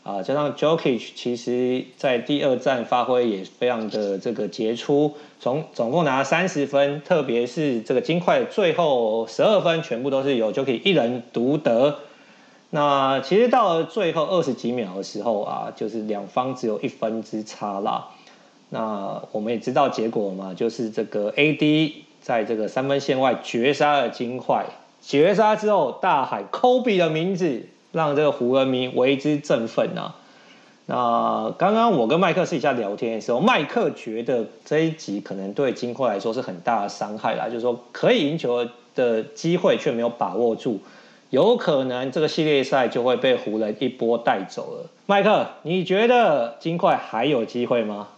[0.03, 11.97] 啊、加上 Jokic 其实在第二战发挥也非常的这个杰出，从总共拿三十分，特别是这个金块最后十二分全部都是由 Jokic 一人独得。
[12.75, 18.09] 那其实到了最后二十几秒的时候啊，就是两方只有一分之差啦。
[18.67, 24.65] 那我们也知道结果嘛，就是这个 AD 在这个三分线外绝杀了金块，
[25.01, 27.61] 绝杀之后大喊 Kobe 的名字，
[27.93, 30.15] 让这个湖人迷为之振奋啊。
[30.85, 40.81] 那刚刚我跟麦克私底下聊天的时候，麦克觉得这一集可能对金块来说是很大的伤害啦，就是说可以赢球的机会却没有把握住，
[41.29, 44.89] 有可能这个系列赛就会被湖人一波带走了。
[45.05, 48.09] 麦克，你觉得金块还有机会吗？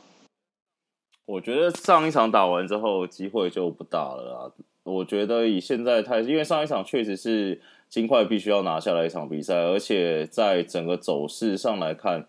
[1.26, 4.52] 我觉得上一场打完之后，机会就不大了啦。
[4.84, 12.26] 我觉得以现在态势，因为上一场确实是金块必须要拿下来一场比赛，而且在整个走势上来看。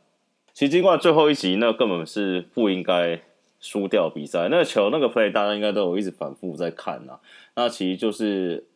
[0.53, 3.21] 其实金块最后一集那根本是不应该
[3.61, 7.21] 输掉比赛，那个球那个 play 大家应该都有一直反复在看呐、啊。
[7.55, 8.67] 那其实就是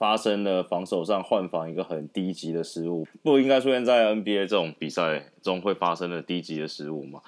[0.00, 7.20] 发生了防守上换防一个很低级的失误，不应该出现在 NBA 这种比赛中会发生的低级的失误吗？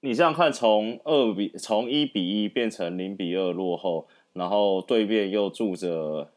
[0.00, 6.30] 你这样看，从二比从一比一变成零比二落后，然后对面又住着。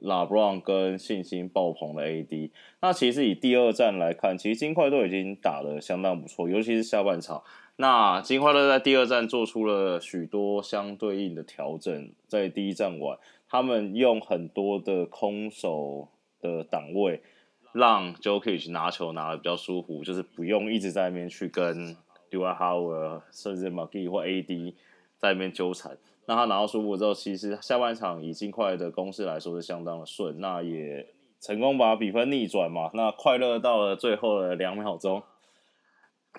[0.00, 2.50] 拉布朗跟信心爆棚的 AD，
[2.82, 7.44] 那其实以第二战来看，其实金块都已经打得相当不错，尤其是下半场。
[7.76, 13.16] 那金块都在第二战做出了许多相对应的调整，在第一战完，
[13.54, 16.08] 他们用很多的空手
[16.40, 17.22] 的档位，
[17.72, 21.96] 让 Jokic 拿球拿的比较舒服，就是不用一直在那边去跟
[22.32, 24.74] Dwight Howard 甚至 McGee 或 AD
[25.18, 25.96] 在那边纠缠。
[26.26, 31.06] 那他拿到舒服之后，其实下半场以金块的攻势来说是相当的顺，那也
[31.40, 32.90] 成功把比分逆转嘛。
[32.92, 35.22] 那快乐到了最后的两秒钟。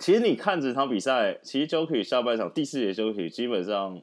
[0.02, 4.02] 其实你看这场比赛，其实 Jokic 下半场第四节 Jokic 基本上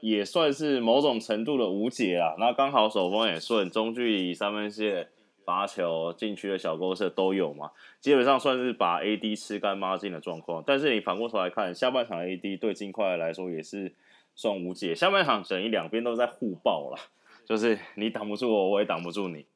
[0.00, 2.34] 也算是某种程度的无解啊。
[2.38, 5.08] 那刚好手风也顺，中距离三分线
[5.44, 10.62] 罚球、禁区的小勾射都有嘛，基本上算是把 AD 吃干抹净的状况。
[10.66, 13.94] 但是你反过头来看，下半场 AD 对金块来说也是。
[14.36, 16.98] 算无解，下半场整一两边都在互爆了，
[17.46, 19.46] 就是你挡不住我，我也挡不住你。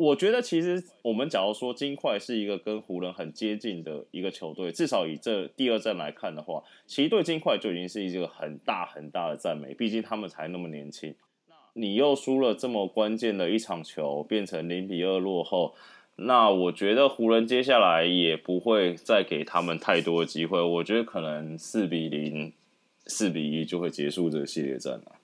[0.00, 11.14] 我觉得其实我们假如说金块是一个跟湖人很接近的一个球队，至少以这第二战来看的话，其实对金块就已经是一个很大很大的赞美，毕竟他们才那么年轻。
[11.74, 15.74] 你又输了这么关键的一场球，变成零比二落后，
[16.16, 22.52] 那我觉得湖人接下来也不会再给他们太多的机会，我觉得可能四比零。
[23.06, 25.16] 四比一就会结束这个系列战了。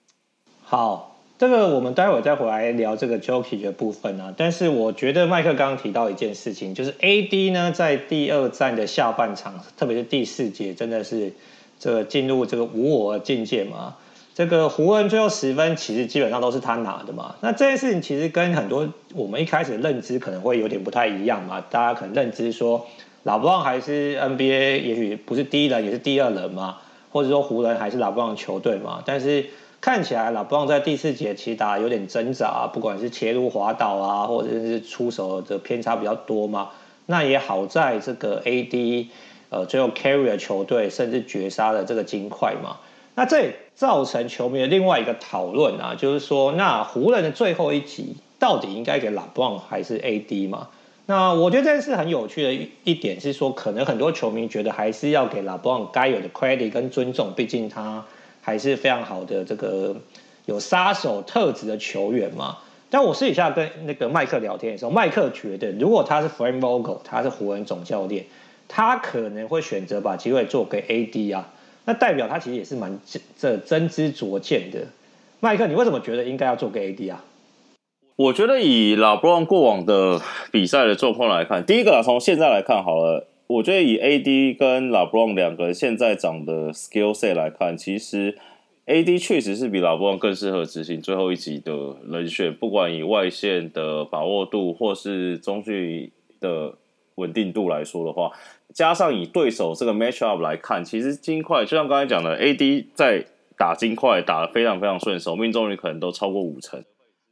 [0.62, 4.32] 好，这个我们待会再回来聊这个 Jokic 的部分啊。
[4.36, 11.34] 但是我觉得麦克刚刚提到一件事情，就是 AD 呢在第二战的下半场，特别是第四节，真的是
[11.78, 13.96] 这个进入这个无我境界嘛。
[14.34, 17.36] 这个湖人最后十分其实基本上都是他拿的嘛。
[17.42, 21.62] 那这件事情其实跟很多我们一开始的认知可能会有点不太一样嘛。
[21.70, 22.86] 大家可能认知说
[23.24, 26.78] ，LeBron 还是 NBA 也许不是第一人，也是第二人嘛。
[27.12, 29.46] 或者说湖人还是拉布朗球队嘛，但是
[29.80, 36.70] 看起来拉布朗在第四节其实打有点挣扎啊，不管是切入滑倒啊，或者是出手的偏差比较多嘛。
[37.06, 39.06] 那也好在这个 AD
[39.50, 42.78] 呃最后 carry 了球队，甚至绝杀了这个金块嘛。
[43.14, 50.68] 那这也造成球迷的另外一个讨论啊，就是说那湖人的最后一集到底应该给拉布朗还是 AD 嘛？
[51.06, 58.04] 那我觉得这件事很有趣的一一点是说，可能很多球迷觉得还是要给拉布朗该有的 credit 跟尊重，毕竟他
[58.46, 59.96] 还是非常好的这个
[60.44, 62.58] 有杀手特质的球员嘛。
[62.88, 68.26] 但我私底下跟那个麦克聊天的时候，麦克觉得如果他是 Frank Vogel，他是湖人总教练，
[68.68, 71.48] 他可能会选择把机会做给 AD 啊，
[71.86, 73.00] 那代表他其实也是蛮
[73.36, 74.86] 这真知灼见的。
[75.40, 77.24] 麦克，你为什么觉得应该要做给 AD 啊？
[78.14, 80.20] 我觉得以老布朗过往的
[80.52, 88.36] 比赛的状况来看，第一个啊，从现在来看好了，我觉得以 AD 跟拉布朗两个现在长的 skill set 来看，其实
[88.86, 96.74] AD 确实是比拉布朗更适合执行最后一集的人选，不管以外线的把握度或是中距离的
[97.14, 98.32] 稳定度来说的话，
[98.74, 106.84] 加上以对手这个 match up 来看，其实金块就像刚才讲的，AD 在打金块打得非常非常顺手，命中率可能都超过五成。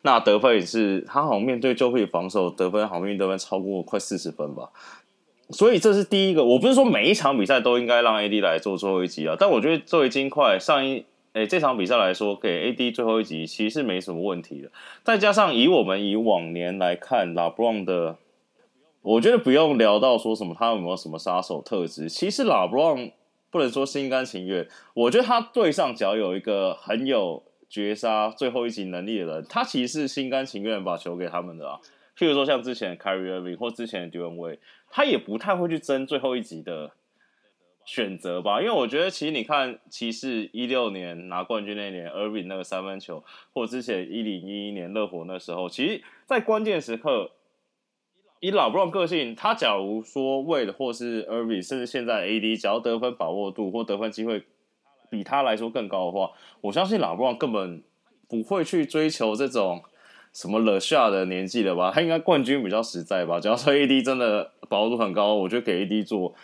[0.02, 4.70] 那得分也是，他好像面对就可以防守得分，好像命得分超过快四十分吧。
[5.50, 11.04] 所以这是第一个，我不是说每一场比赛都应该让 AD 来做最后一集啊，但我觉得作为金块上一
[11.34, 14.70] 诶、这场比赛来说，给 AD 最后一集其实没什么问题的。
[15.02, 18.16] 再加上以我们以往年来看，LeBron 的，
[19.02, 23.12] 我觉得不用聊到说什么他有没有什么杀手特质，其实 LeBron
[23.50, 27.42] 不能说心甘情愿，我觉得他对上只要有一个很有。
[27.66, 31.80] 绝杀最后一集能力的人，他其实是心甘情愿把球给他们的啊。
[32.16, 34.58] 譬如说像之前的 Kyrie Irving 或之前的 Dwyane Wade，
[34.96, 36.92] 他也不太会去争最后一集的
[37.84, 38.60] 选择吧。
[38.60, 47.32] 因为我觉得其实你看骑士一六年拿冠军那年，Irving 那个三分球，或之前一零一一年热火那时候，其实在关键时刻，
[48.38, 54.44] 以老布朗个性，他假如说为了或是 Irving，甚至现在 AD，只要得分把握度或得分机会
[55.10, 56.30] 比他来说更高的话，
[56.60, 57.82] 我相信老布朗根本
[58.28, 59.82] 不会去追求这种
[60.34, 61.90] 什么 The Shot 的年纪了吧？
[61.94, 63.40] 他应该冠军比较实在吧？
[63.40, 66.34] 只要说 AD 真的把握度很高，我觉得给 AD 做。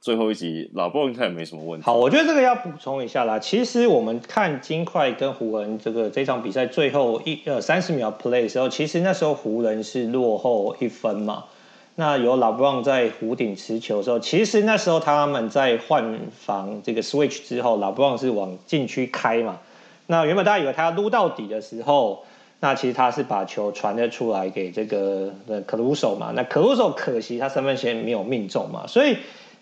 [0.00, 1.84] 最后一集，老布应该也没什么问题。
[1.84, 3.36] 好，我觉得这个要补充一下啦。
[3.36, 11.46] 其实我们看金块跟湖人这个这场比赛最后一呃三十秒 play 的时候，其实那时候湖人是落后一分嘛。
[11.96, 19.58] 那有老布朗在弧顶持球的时候，其实那时候他们在换防这个 switch 之后，老布朗是往禁区开嘛。
[20.06, 22.24] 那原本大家以为他要撸到底的时候，
[22.60, 26.32] 那其实他是把球传了出来给这个的克鲁索嘛。
[26.34, 29.16] 那克鲁索可惜他三分线没有命中嘛，所以。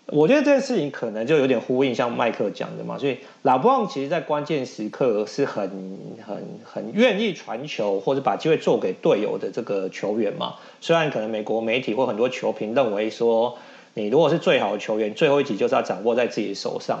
[0.09, 5.69] 我觉得这件事情可能就有点呼应，像麦克讲的嘛，所以拉布朗其实，在关键时刻是很、
[6.25, 10.55] 很、很愿意传球或者把机会做给队友的这个球员嘛。
[10.79, 13.57] 虽然可能美国媒体或很多球评认为说，
[13.95, 16.99] 你如果是最好的球员，最后一集就是要掌握在自己的手上。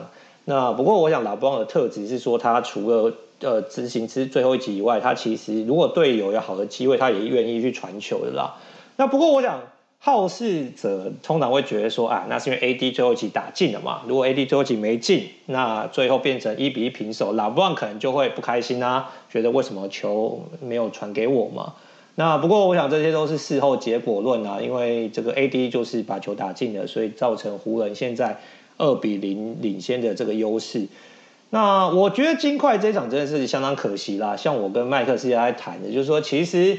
[0.49, 8.55] 那不过，我想拉布朗的特质是说，他除了呃执行之最后一集以外，他其实如果队友有好的机会，他也愿意去传球的啦。
[8.95, 9.59] 那不过，我想。
[9.99, 14.03] 好事者通常会觉得说啊，那是因为 AD 最后一集打进了嘛。
[14.07, 21.73] 如果 AD 最后一集没进，那最后变成一比一平手，拉布朗可能就会不开心啊，觉得为什么球没有传给我嘛？
[22.13, 28.39] 那不过我想这些都是事后结果论啊，因为这个 AD 就是把球打进了，所以造成湖人现在
[28.77, 30.87] 二比零领先的这个优势。
[31.49, 34.37] 那我觉得金块这场真的是相当可惜啦。
[34.37, 36.77] 像我跟麦克是在谈的，就是说其实。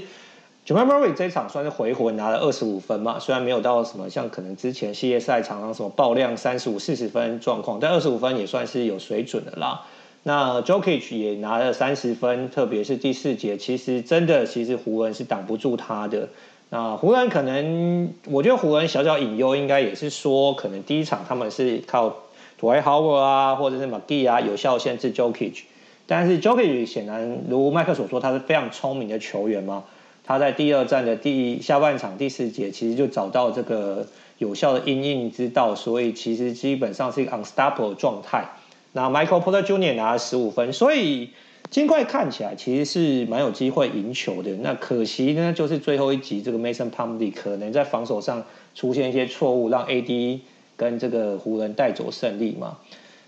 [0.67, 9.87] Jamal Murray 这一场算是回魂，拿了二十五分嘛，虽然没有到什么像可能之前系列赛常常什么爆量三十五、四十分状况，但二十五分也算是有水准的啦。
[10.25, 16.29] 那 Jokic 也拿了三十分，特别是第四节，其实真的其实湖人是挡不住他的。
[16.71, 22.15] 那湖人可能，我觉得湖人小小隐忧应该也是说，可能第一场他们是靠
[22.61, 25.63] Dwight Howard 啊，或者是 McGee 啊有效限制 Jokic，
[26.07, 29.85] 但是 Jokic 显然如麦克所说，他是非常聪明的球员嘛。
[30.27, 34.07] 他在第二战的第下半场第四节，其实就找到这个
[34.37, 38.45] 有效的因应之道，所以其实基本上是一个 unstoppable 状态。
[38.93, 39.95] 那 Michael Porter Jr.
[39.95, 41.31] 拿了十五分，所以
[41.71, 44.51] 金块看起来其实是蛮有机会赢球的。
[44.63, 48.45] 那可惜呢，就是最后一集这个 Mason Plumlee 可能在防守上
[48.75, 50.41] 出现一些错误，让 AD
[50.77, 52.79] 跟这个湖人带走胜利嘛。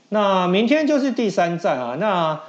[0.08, 2.40] 那明天就是第三战啊，那。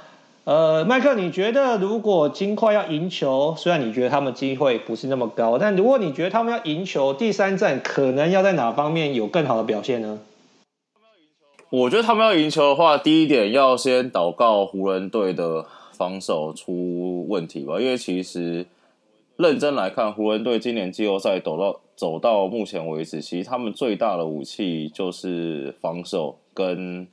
[0.44, 10.18] 呃，麦克，你觉得如果金块要赢球，虽然你觉得他们机会不是那么高，但如果你觉得他们要赢球，第三战可能要在哪方面有更好的表现呢？
[11.70, 18.66] 我觉得他们要赢球的话，第一点要先祷告湖人队的防守出问题吧，因为其实
[19.36, 27.06] 认真来看，湖人队今年季后赛走到走到目前为止，其实他们最大的武器就是防守跟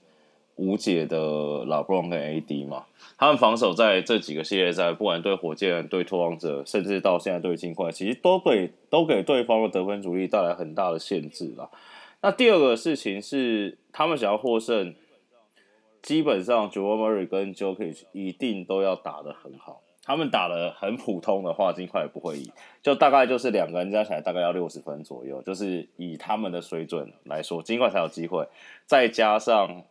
[0.56, 2.86] 无解的 LeBron 跟 AD 嘛。
[3.18, 11.70] 他们防守在这几个系列赛，不管对火箭、对拓荒者，甚至到现在对金块，其实都给都给对方的得分主力带来很大的限制啦。
[12.22, 14.94] 那第二个事情是，他们想要获胜，
[16.10, 19.84] 基本上 j o e Murray 跟 Jokic 一定都要打得很好。
[20.04, 22.52] 他们打得很普通的话，金块也不会赢，
[22.82, 28.48] 就大概就是两个人加起来大概要六十分左右，就是以他们的水准来说，金块才有机会。
[28.88, 29.84] 再加上。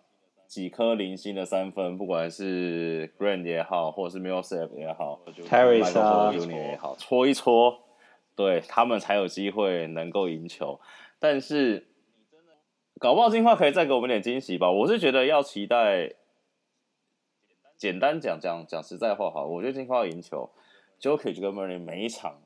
[0.49, 7.79] 几颗零星的三分，不管是 Grant 也好，或者是 Millsap 也好，Michael Junior 也好，搓一搓，
[8.35, 10.81] 对他们才有机会能够赢球。
[11.19, 11.88] 但是，
[12.99, 14.71] 搞不好金块可以再给我们点惊喜吧？
[14.71, 16.15] 我是觉得要期待。
[17.77, 20.51] 简单讲讲讲实在话，哈，我觉得金块要赢球
[21.01, 22.41] ，Jokic 跟 Murray 每一场，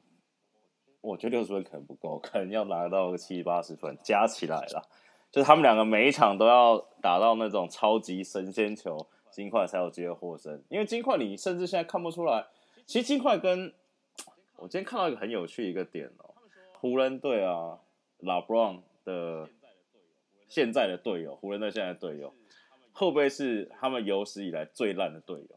[1.01, 4.87] 我觉得六十分可能不够，可能要拿到个七八十分，加起来了。
[5.31, 10.63] 就是他们两个每一场都要打到那种超级神仙球，金块才有机会获胜。
[10.69, 12.45] 因为金块你甚至现在看不出来，
[12.85, 13.73] 其实金块跟
[14.57, 16.35] 我今天看到一个很有趣一个点哦，
[16.75, 17.79] 湖人队啊
[18.21, 19.49] ，LeBron 的
[20.53, 22.35] 现在的队友，湖人队现在的队友，
[22.93, 25.57] 会不会是他们有史以来最烂的队友，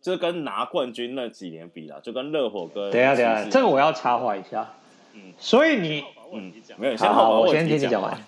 [0.00, 4.72] 这跟拿冠军那几年比啦，就跟热火跟等下等下，这个我要插话一下，
[5.12, 6.02] 嗯，所以你
[6.32, 8.18] 嗯没有，好，好，我先听你讲完。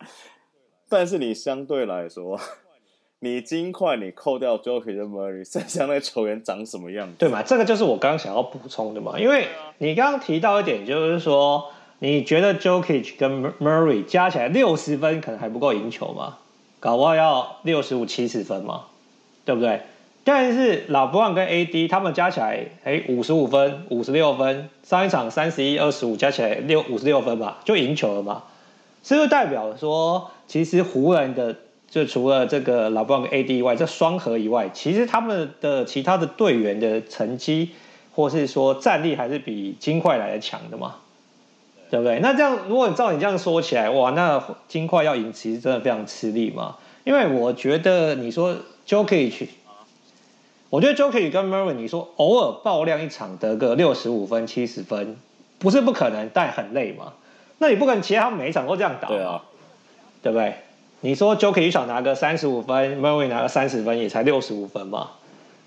[0.88, 2.40] 但是你相对来说，
[3.20, 7.16] 你金块你扣掉 Jokic 跟 Murray，剩下那球员长什么样子？
[7.18, 7.42] 对嘛？
[7.42, 9.20] 这个就是我刚刚想要补充的嘛。
[9.20, 11.70] 因为你刚刚提到一点，就是说
[12.00, 16.38] 你觉得 Jokic 跟 Murray 加起来六十分可能还不够赢球吗？
[16.80, 18.84] 搞不好要六十五七十分嘛，
[19.44, 19.80] 对不对？
[20.22, 28.44] 但是老布朗跟 AD 他们加起来，哎，五十五分、五十六分，上一场三十一、二十五加起来六五十六分吧，就赢球了嘛。
[29.02, 31.56] 是不是代表说，其实湖人的
[31.90, 37.70] 就除了这个老布朗跟 AD 以外，这双核以外，其实他们的其他的队员的成绩，
[38.14, 40.96] 或是说战力还是比金块来的强的嘛？
[41.90, 42.18] 对不对？
[42.20, 46.76] 那这样，如果照你这样说起来，哇，那金块要赢，其实真的非常吃力嘛。
[47.04, 48.54] 因为我觉得你说
[48.86, 49.48] Jokic 去，
[50.68, 55.16] 我觉得 Jokic 跟 Murray，你说偶尔爆量一场得个六十五分、七十分，
[55.58, 57.14] 不是不可能，但很累嘛。
[57.58, 59.42] 那你不可能其他每一场都这样打，对啊，
[60.22, 60.54] 对不对？
[61.00, 65.10] 你说 Jokic 一场拿个三十五分，Murray 拿个三十分，也才六十五分嘛。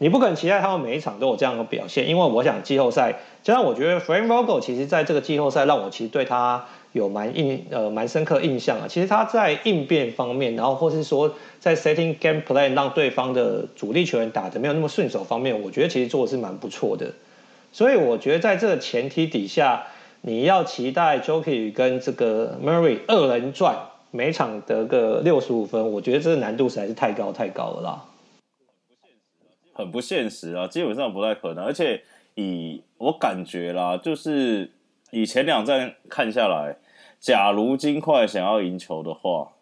[0.02, 8.88] 你不可能期待他们每一场都有这样的表现，因为我想季后赛，加上我觉得 Frank Vogel 其实在这个季后赛让我其实对他有蛮印呃蛮深刻印象啊。
[8.89, 17.12] 其实他在应变方面，然后或是说在 setting game plan 让对方的主力球员打得没有那么顺手方面，我觉得其实做的是蛮不错的。
[17.72, 19.84] 所以我觉得在这个前提底下，
[20.22, 23.76] 你要期待 Jokic 跟这个 Murray 二人转，
[24.10, 28.02] 每场得个六十五分，我觉得这个难度实在是太高太高了啦。
[29.74, 31.65] 很不现实啊，基本上不太可能。
[31.65, 32.03] 而且
[32.36, 34.72] 以我感觉啦，就是
[35.11, 36.78] 以前两战看下来，
[37.19, 39.53] 假如金块想要赢球的话，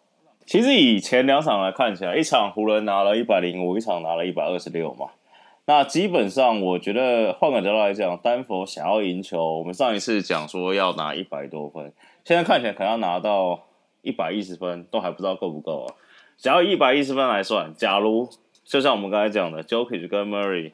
[0.46, 5.10] 其实以前两场来看起来，一场湖人拿了一百零五，一场拿了一百二十六嘛。
[5.66, 11.92] 那基本上我觉得换个角度来讲，丹佛想要赢球，我们上一次讲说要拿一百多分，
[12.24, 13.66] 现在看起来可能要拿到
[14.02, 15.94] 一百一十分，都还不知道够不够啊。
[16.36, 18.28] 只要一百一十分来算，假如。
[18.70, 20.70] 就像我们刚才讲的，Jokic 跟 Murray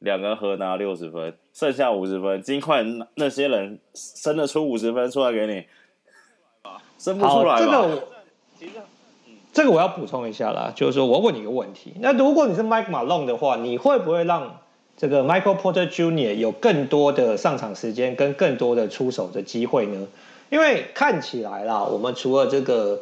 [0.00, 5.64] 两个合拿六十分，剩下五十分，金块那些人生得出五十分出来给你，
[6.98, 7.58] 生不出来吧？
[7.60, 8.08] 这个我，
[9.52, 14.58] 这个我要补充一下啦，就是说我问你一个问题，那如果你是 Mike Malone 的话，你会不会让
[14.96, 16.34] 这个 Michael Porter Jr.
[16.34, 20.08] 有更多的上场时间跟更多的出手的机会呢？
[20.50, 22.98] 因为看起来啦，我们除了这个。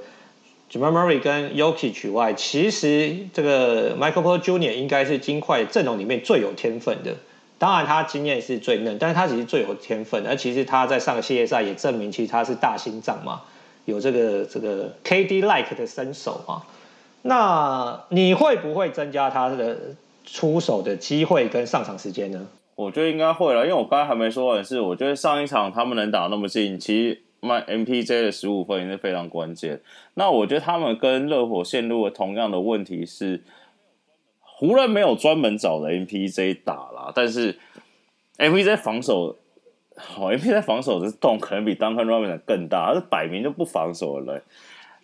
[0.71, 4.73] Jamal Murray 跟 Jokic 以外，其实这个 Michael Porter Jr.
[4.75, 7.15] 应该是金块阵容里面最有天分的。
[7.59, 10.27] 当然，他经验是最嫩，但是他其实最有天分。
[10.27, 13.41] 而其实他在上个系列赛也证明，其实他是大心脏嘛，
[13.87, 16.63] 有这个这个 KD-like 的身手嘛。
[17.23, 19.77] 那你会不会增加他的
[20.25, 22.47] 出手的机会跟上场时间呢？
[22.75, 27.23] 我觉得应该会了，因为我刚才还没说完，是我觉得上一场他们能打那么近，其实。
[27.41, 29.81] 卖 MPJ 的十五分也是非常关键。
[30.15, 33.45] 那我觉得他们跟热火陷入了同样的问题是，
[34.41, 37.57] 湖人没有专门找的 MPJ 打啦，但是
[38.39, 39.37] MPJ 防守，
[39.97, 44.43] 好 MPJ 防守的洞可能比 Duncan Robinson 更大，他是摆明就不防守的人。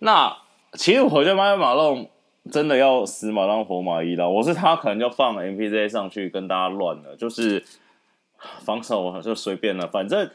[0.01, 0.37] 那
[0.73, 2.11] 其实我觉得马马龙
[2.51, 7.65] 真的要死马当活马医了，我是他可能就放 MPJ 上去跟大家乱了，就是
[8.65, 10.29] 防守就随便了，反正。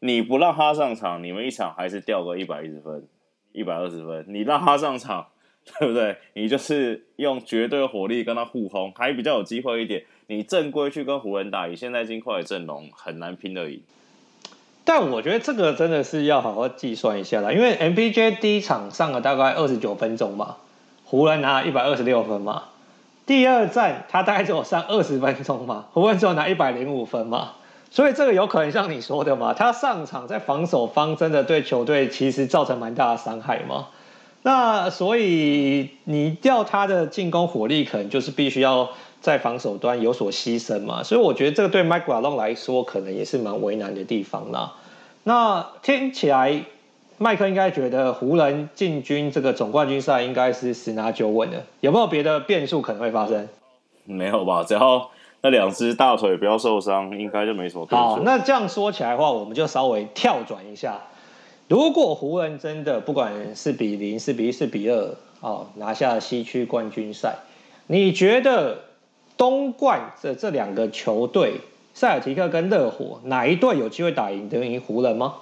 [0.00, 3.06] 你不让他上场，你们一场还是掉个一百一十分、
[3.52, 4.24] 一百二十分。
[4.28, 5.26] 你让他上场，
[5.78, 6.16] 对不对？
[6.32, 10.04] 你就是用绝对火力跟他互轰，还比较有机会一点。
[10.26, 13.82] 你正规去跟湖人打，以现在金块的阵容很难拼得赢。
[14.84, 20.56] 但我觉得这个真的是要好好计算一下啦，因为 MPJ 第一场上了大概二十九分钟嘛，
[21.04, 22.64] 湖人拿了一百二十六分嘛。
[23.26, 27.52] 第二战他大概只有上二十分钟嘛，湖人只有拿一百零五分嘛。
[27.90, 33.88] 所以这个有可能像你说的嘛，他上场在防守方真的对球队其实造成蛮大的伤害嘛。
[34.42, 41.02] 那所以你掉他的进攻火力，可能就是必须要在防守端有所牺牲嘛。
[41.02, 44.74] 所以我觉得这个对 Mike Malone 来说，可能也是蛮为难的地方啦。
[45.24, 46.64] 那听起来，
[47.18, 53.48] 麦克应该觉得湖人进军这个总冠军赛应该是十拿九稳的，有没有别的变数可能会发生？
[54.04, 55.10] 没有吧，只要。
[55.42, 57.86] 那两只大腿不要受伤，应该就没什么。
[57.90, 61.00] 好，那这样说起来的话，我们就稍微跳转一下。
[61.66, 67.36] 如果湖人真的不管是比零、是比一、是比二，哦，拿下西区冠军赛，
[67.86, 68.82] 你觉得
[69.38, 71.60] 东冠这这两个球队，
[71.94, 75.36] 塞尔提克跟热火，哪一队有机会打赢得赢湖人吗？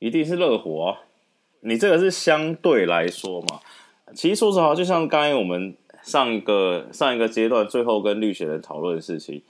[0.00, 0.98] 一定是热火啊！
[1.60, 3.60] 你这个是相对来说嘛。
[4.14, 5.76] 其实说实话，就像刚才我们。
[6.02, 9.42] 上一个上一个阶段，最后跟绿血人讨论的事情，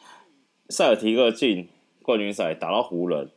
[0.68, 1.68] 塞尔提克进
[2.02, 3.30] 冠军赛打到湖人，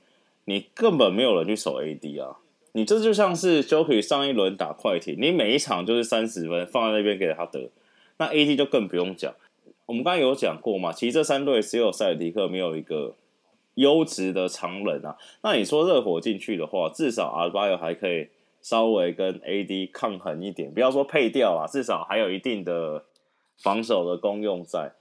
[0.43, 2.37] 你根本没有人去守 AD 啊！
[2.73, 7.71] 你这就像是 Jokic 上一轮打快艇，你每一场就是三十分放在那边给他得，
[8.17, 9.33] 那 AD 就更不用讲。
[9.85, 13.15] 我们刚刚有讲过嘛，其实这三队只有塞尔提克没有一个
[13.75, 15.15] 优质的长人啊。
[15.41, 18.27] 那你说热火进去的话，至少阿巴约还可以。
[18.65, 23.05] 稍微跟 AD 抗衡一点，不要说配调啊，至少还有一定的
[23.59, 24.93] 防守的功用在。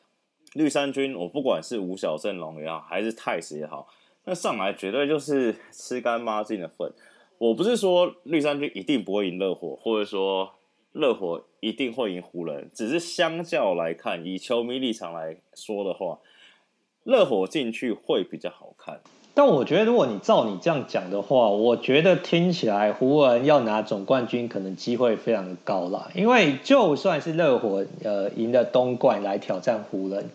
[0.53, 3.89] 绿衫军，我不管是五小阵容也好，还是泰斯也好，
[4.25, 6.93] 那上来绝对就是吃干抹净的份。
[7.39, 10.53] 我不是说绿衫军一定不会赢热火，或者说
[10.93, 16.19] 热火一定会赢湖人，只是相较来看，以球迷立场来说的话，
[17.03, 19.01] 热火进去会比较好看。
[19.37, 26.09] 但我觉得，如果你照你这样讲的话，我觉得听起来湖人要拿总冠军可能机会非常高啦。
[26.15, 30.31] 因为就算是热火呃赢了东冠来挑战湖人。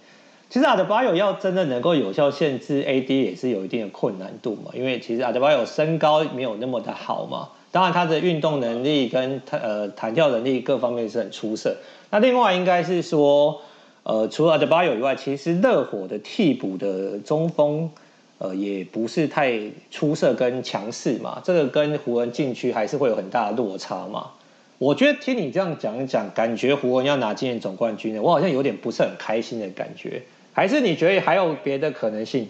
[0.50, 11.78] 其实阿德巴约要真的能够有效限制 AD 也是有一定的困难度嘛，因为其实阿德巴约身高没有那么的好嘛，当然他的运动能力跟他呃弹跳能力各方面是很出色。
[12.10, 13.62] 那另外应该是说，
[14.02, 17.92] 呃，除了阿德巴约以外，其实热火的替补的中锋
[18.40, 19.62] 呃也不是太
[19.92, 24.32] 出色跟强势嘛，这个跟湖人禁区还是会有很大的落差嘛。
[24.80, 30.24] 我觉得听你这样讲一讲，感觉湖人要拿今年总冠军呢，我好像有点不是很开心的感觉。
[30.54, 32.48] 还是你觉得还有别的可能性？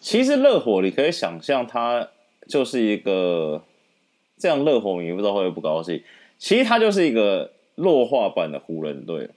[0.00, 2.08] 其实热火你可以想象，他
[2.48, 3.62] 就是一个
[4.38, 6.02] 这样，热火迷不知道会不会不高兴。
[6.38, 9.30] 其实他就是一个弱化版的湖人队。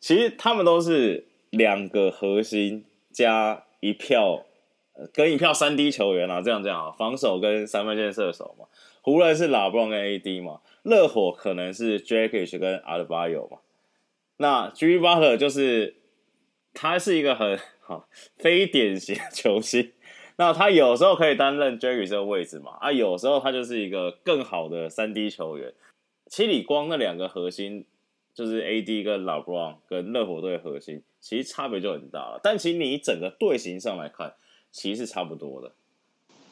[0.00, 4.44] 其实他们都是两个核心加一票，
[5.12, 8.66] 跟一票三 D 球员啊，这样这样啊，防守跟三分线射手嘛。
[9.02, 13.58] 湖人是拉布朗跟 AD 嘛，热火可能是 Jokic 跟阿德巴约嘛。
[14.36, 15.96] 那 Jimmy Butler 就是。
[16.76, 19.92] 他是一个很好非典型球星，
[20.38, 22.72] 那他有时候可以担任 Jerry 这个位置嘛？
[22.80, 25.72] 啊，有时候他就是一个更好的三 D 球员。
[26.26, 27.86] 其实光那两个核心，
[28.34, 32.40] 就是 AD 跟 LeBron 跟热火队核心，其实差别就很大了。
[32.42, 34.34] 但其实你整个队形上来看，
[34.74, 35.70] 其实是差不多的。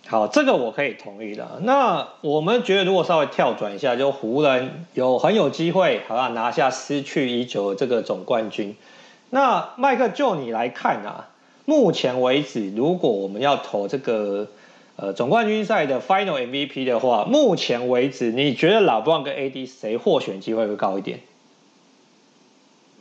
[0.06, 1.60] 好，这个我可以同意的。
[1.62, 8.76] 那我们觉得，如果稍微跳转一下，就湖人有很有机会，好像拿下失去已久的这个总冠军。
[9.30, 11.30] 那麦克，就你来看啊，
[11.64, 14.48] 目前为止，如果我们要投这个
[14.96, 21.20] 呃总冠军赛的 Final MVP 的话，目前为止，你觉得老布朗跟 AD 谁获选机会会高一点？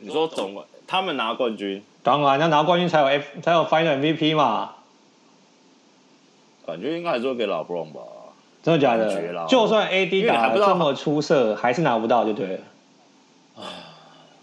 [0.00, 4.74] 你说总冠，他们拿冠军，当然，要拿冠军才有 F 才有 Final MVP 嘛。
[6.66, 8.00] 感觉应该还是会给老布朗吧？
[8.62, 9.46] 真的假的？
[9.48, 12.58] 就算 AD 打的这么出色，还是拿不到就对了。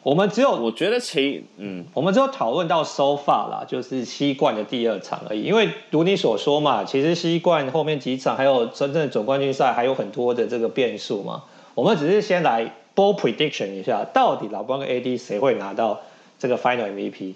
[0.04, 5.44] 我们只有，我觉得其嗯，我们只有讨论到 so far 啦，就是西冠的第二场而已。
[5.44, 11.44] 因为如你所说嘛，其实西冠后面几场还有真正的总冠军赛还有很多的这个变数嘛。
[11.76, 16.00] 我们只是先来 ball prediction 一下，到底老布朗跟 AD 谁会拿到
[16.38, 17.34] 这个 final MVP？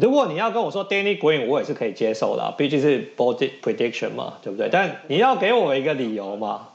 [0.00, 4.68] 如果你要跟我说 Danny Green，我也是可以接受的，毕竟是 ball prediction 嘛，对不对？
[4.70, 6.68] 但你要给我一个理由嘛。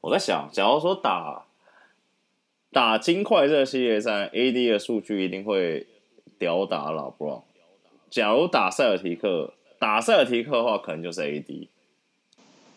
[0.00, 1.42] 我在想，假如说打。
[2.72, 5.86] 打金块这个系列赛，AD 的数据一定会
[6.38, 7.42] 吊打老布朗。
[8.10, 11.68] 假如打塞尔提克，打塞尔提克的话，可能就是 AD。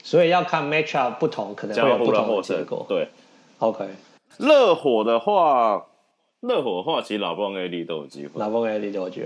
[0.02, 2.86] 所以要看 matchup 不同，可能会有不同的结果。
[2.88, 3.10] 对
[3.58, 3.90] ，OK。
[4.38, 5.88] 热火的话，
[6.42, 8.32] 热火的话，其实老布朗跟 AD 都有机会。
[8.36, 9.26] 老布朗跟 AD 都有机会。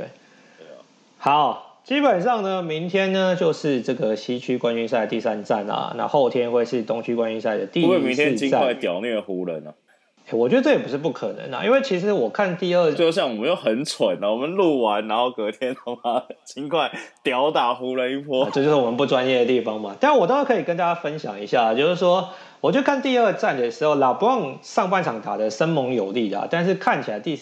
[0.57, 0.82] 对啊。
[1.18, 9.74] 好，基本上呢，明天呢就是这个西区冠军赛第三战啊，那后天会是东区冠军赛的不会明天尽快屌虐湖人啊？
[10.32, 16.89] 我觉得这也不是不可能啊，因为其实我看第二，就像我们又很蠢啊，我们录完然后隔天他妈尽快
[17.22, 19.95] 屌打湖人一波，这就是我们不专业的地方嘛。
[19.99, 22.30] 但我倒是可以跟大家分享一下，就是说，
[22.64, 27.38] 我就看第二战的时候，老布朗上半场打得生猛有力的，但是看起来第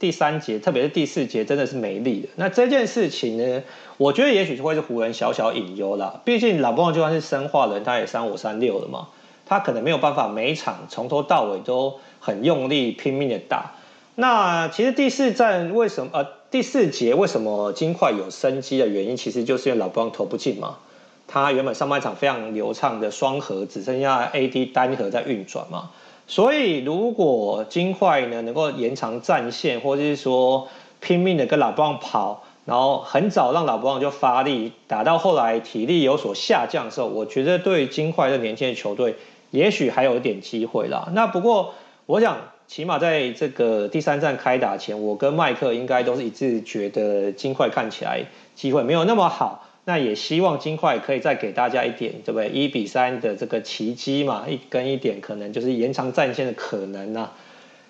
[0.00, 2.28] 第三节，特别是第四节，真的是没力的。
[2.34, 3.62] 那这件事情呢，
[3.98, 6.20] 我觉得也许会是湖人小小隐忧啦。
[6.24, 9.10] 毕竟老布朗就算是生化人，他也三五三六了嘛，
[9.46, 12.00] 他可能没有办法每一场从头到尾都。
[12.26, 13.72] 很用力拼命的打，
[14.14, 20.78] 那其实第四战为什么呃第四节为什么金块有生机的原因，其实就是因为老布朗投不进嘛。
[21.26, 25.90] 他原本上半场非常流畅的双核，只剩下 AD 单核在运转嘛。
[26.26, 30.68] 所以如果金块呢能够延长战线，或者是说
[31.00, 39.16] 拼命的跟老布朗跑，然后很早让老布朗就发力，打到后来体力有所下降的时候，我觉得对金块这年轻的球队，
[39.50, 41.08] 也许还有一点机会啦。
[41.12, 41.74] 那不过。
[42.06, 49.63] 我想，起码在这个第三战开打前，我跟麦克应该都是一致觉得金块看起来机会没有那么好。
[49.84, 52.48] 那也希望金块可以再给大家一点，对不对？
[52.48, 57.32] 一比三的这个奇迹嘛，一跟一点可能就是延长战线的可能啊。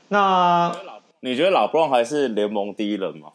[0.09, 0.76] 那
[1.20, 3.32] 你觉得老布朗还是联盟第一人吗？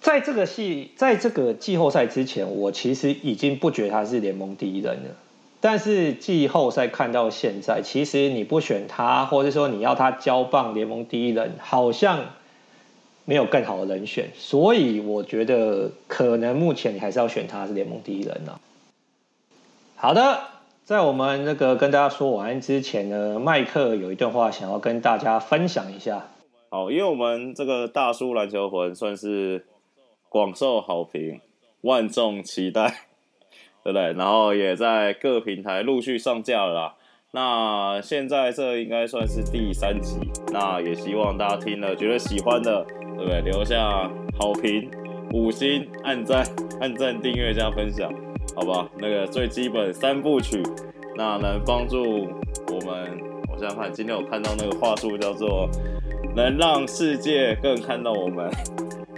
[0.00, 5.16] 在这个系，在这个季后赛之前，我其实已经不觉得他是联盟第一人了。
[5.60, 12.26] 但是季后赛看到现在，其实你不选他，或者说你要他交棒联盟第一人，好像
[13.26, 14.30] 没有更好的人选。
[14.34, 18.58] 所以我觉得可能目前你还是要选他是联盟第一人呢、
[19.96, 20.40] 好的，
[20.84, 26.28] 在我们那个跟大家说晚安之前呢，麦克有一段话想要跟大家分享一下。
[26.70, 29.66] 好，因为我们这个大叔篮球魂算是
[30.30, 31.42] 广受好评，
[31.82, 33.02] 万众期待。
[33.86, 34.14] 对不对？
[34.14, 36.94] 然后也在各平台陆续上架了啦。
[37.36, 40.16] 那现在这应该算是第三集，
[40.50, 42.82] 那也希望大家听了觉得喜欢的，
[43.14, 43.42] 对不对？
[43.42, 44.90] 留下好评、
[45.34, 46.42] 五星、按赞、
[46.80, 48.10] 按赞、订阅加分享，
[48.54, 48.88] 好吧？
[48.96, 50.62] 那个最基本三部曲，
[51.14, 52.26] 那能帮助
[52.68, 53.20] 我们。
[53.52, 55.68] 我想想看，今天我看到那个话术叫做
[56.34, 58.50] “能让世界更看到我们”。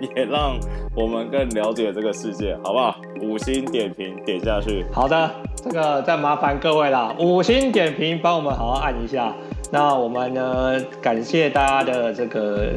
[0.17, 0.59] 也让
[0.95, 2.97] 我们更了解这个世界，好不好？
[3.23, 4.85] 五星点评点下去。
[4.93, 9.35] 好的，这个再麻烦各位啦，五星点评帮我们好好按一下。
[9.71, 12.71] 那我们呢，感谢大家的这个，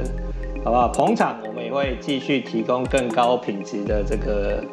[0.63, 0.87] 好不好？
[0.89, 4.63] 捧场，我们也会继续提供更高品质的这个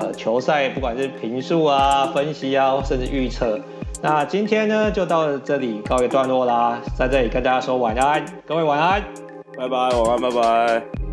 [0.00, 3.60] 呃球赛，不管是评述啊、分析啊，甚至预测。
[4.02, 9.02] 那今天呢，就到这里告一段落啦，在这里跟大家说晚安，各位晚安，
[9.56, 11.07] 拜拜，晚安，拜拜。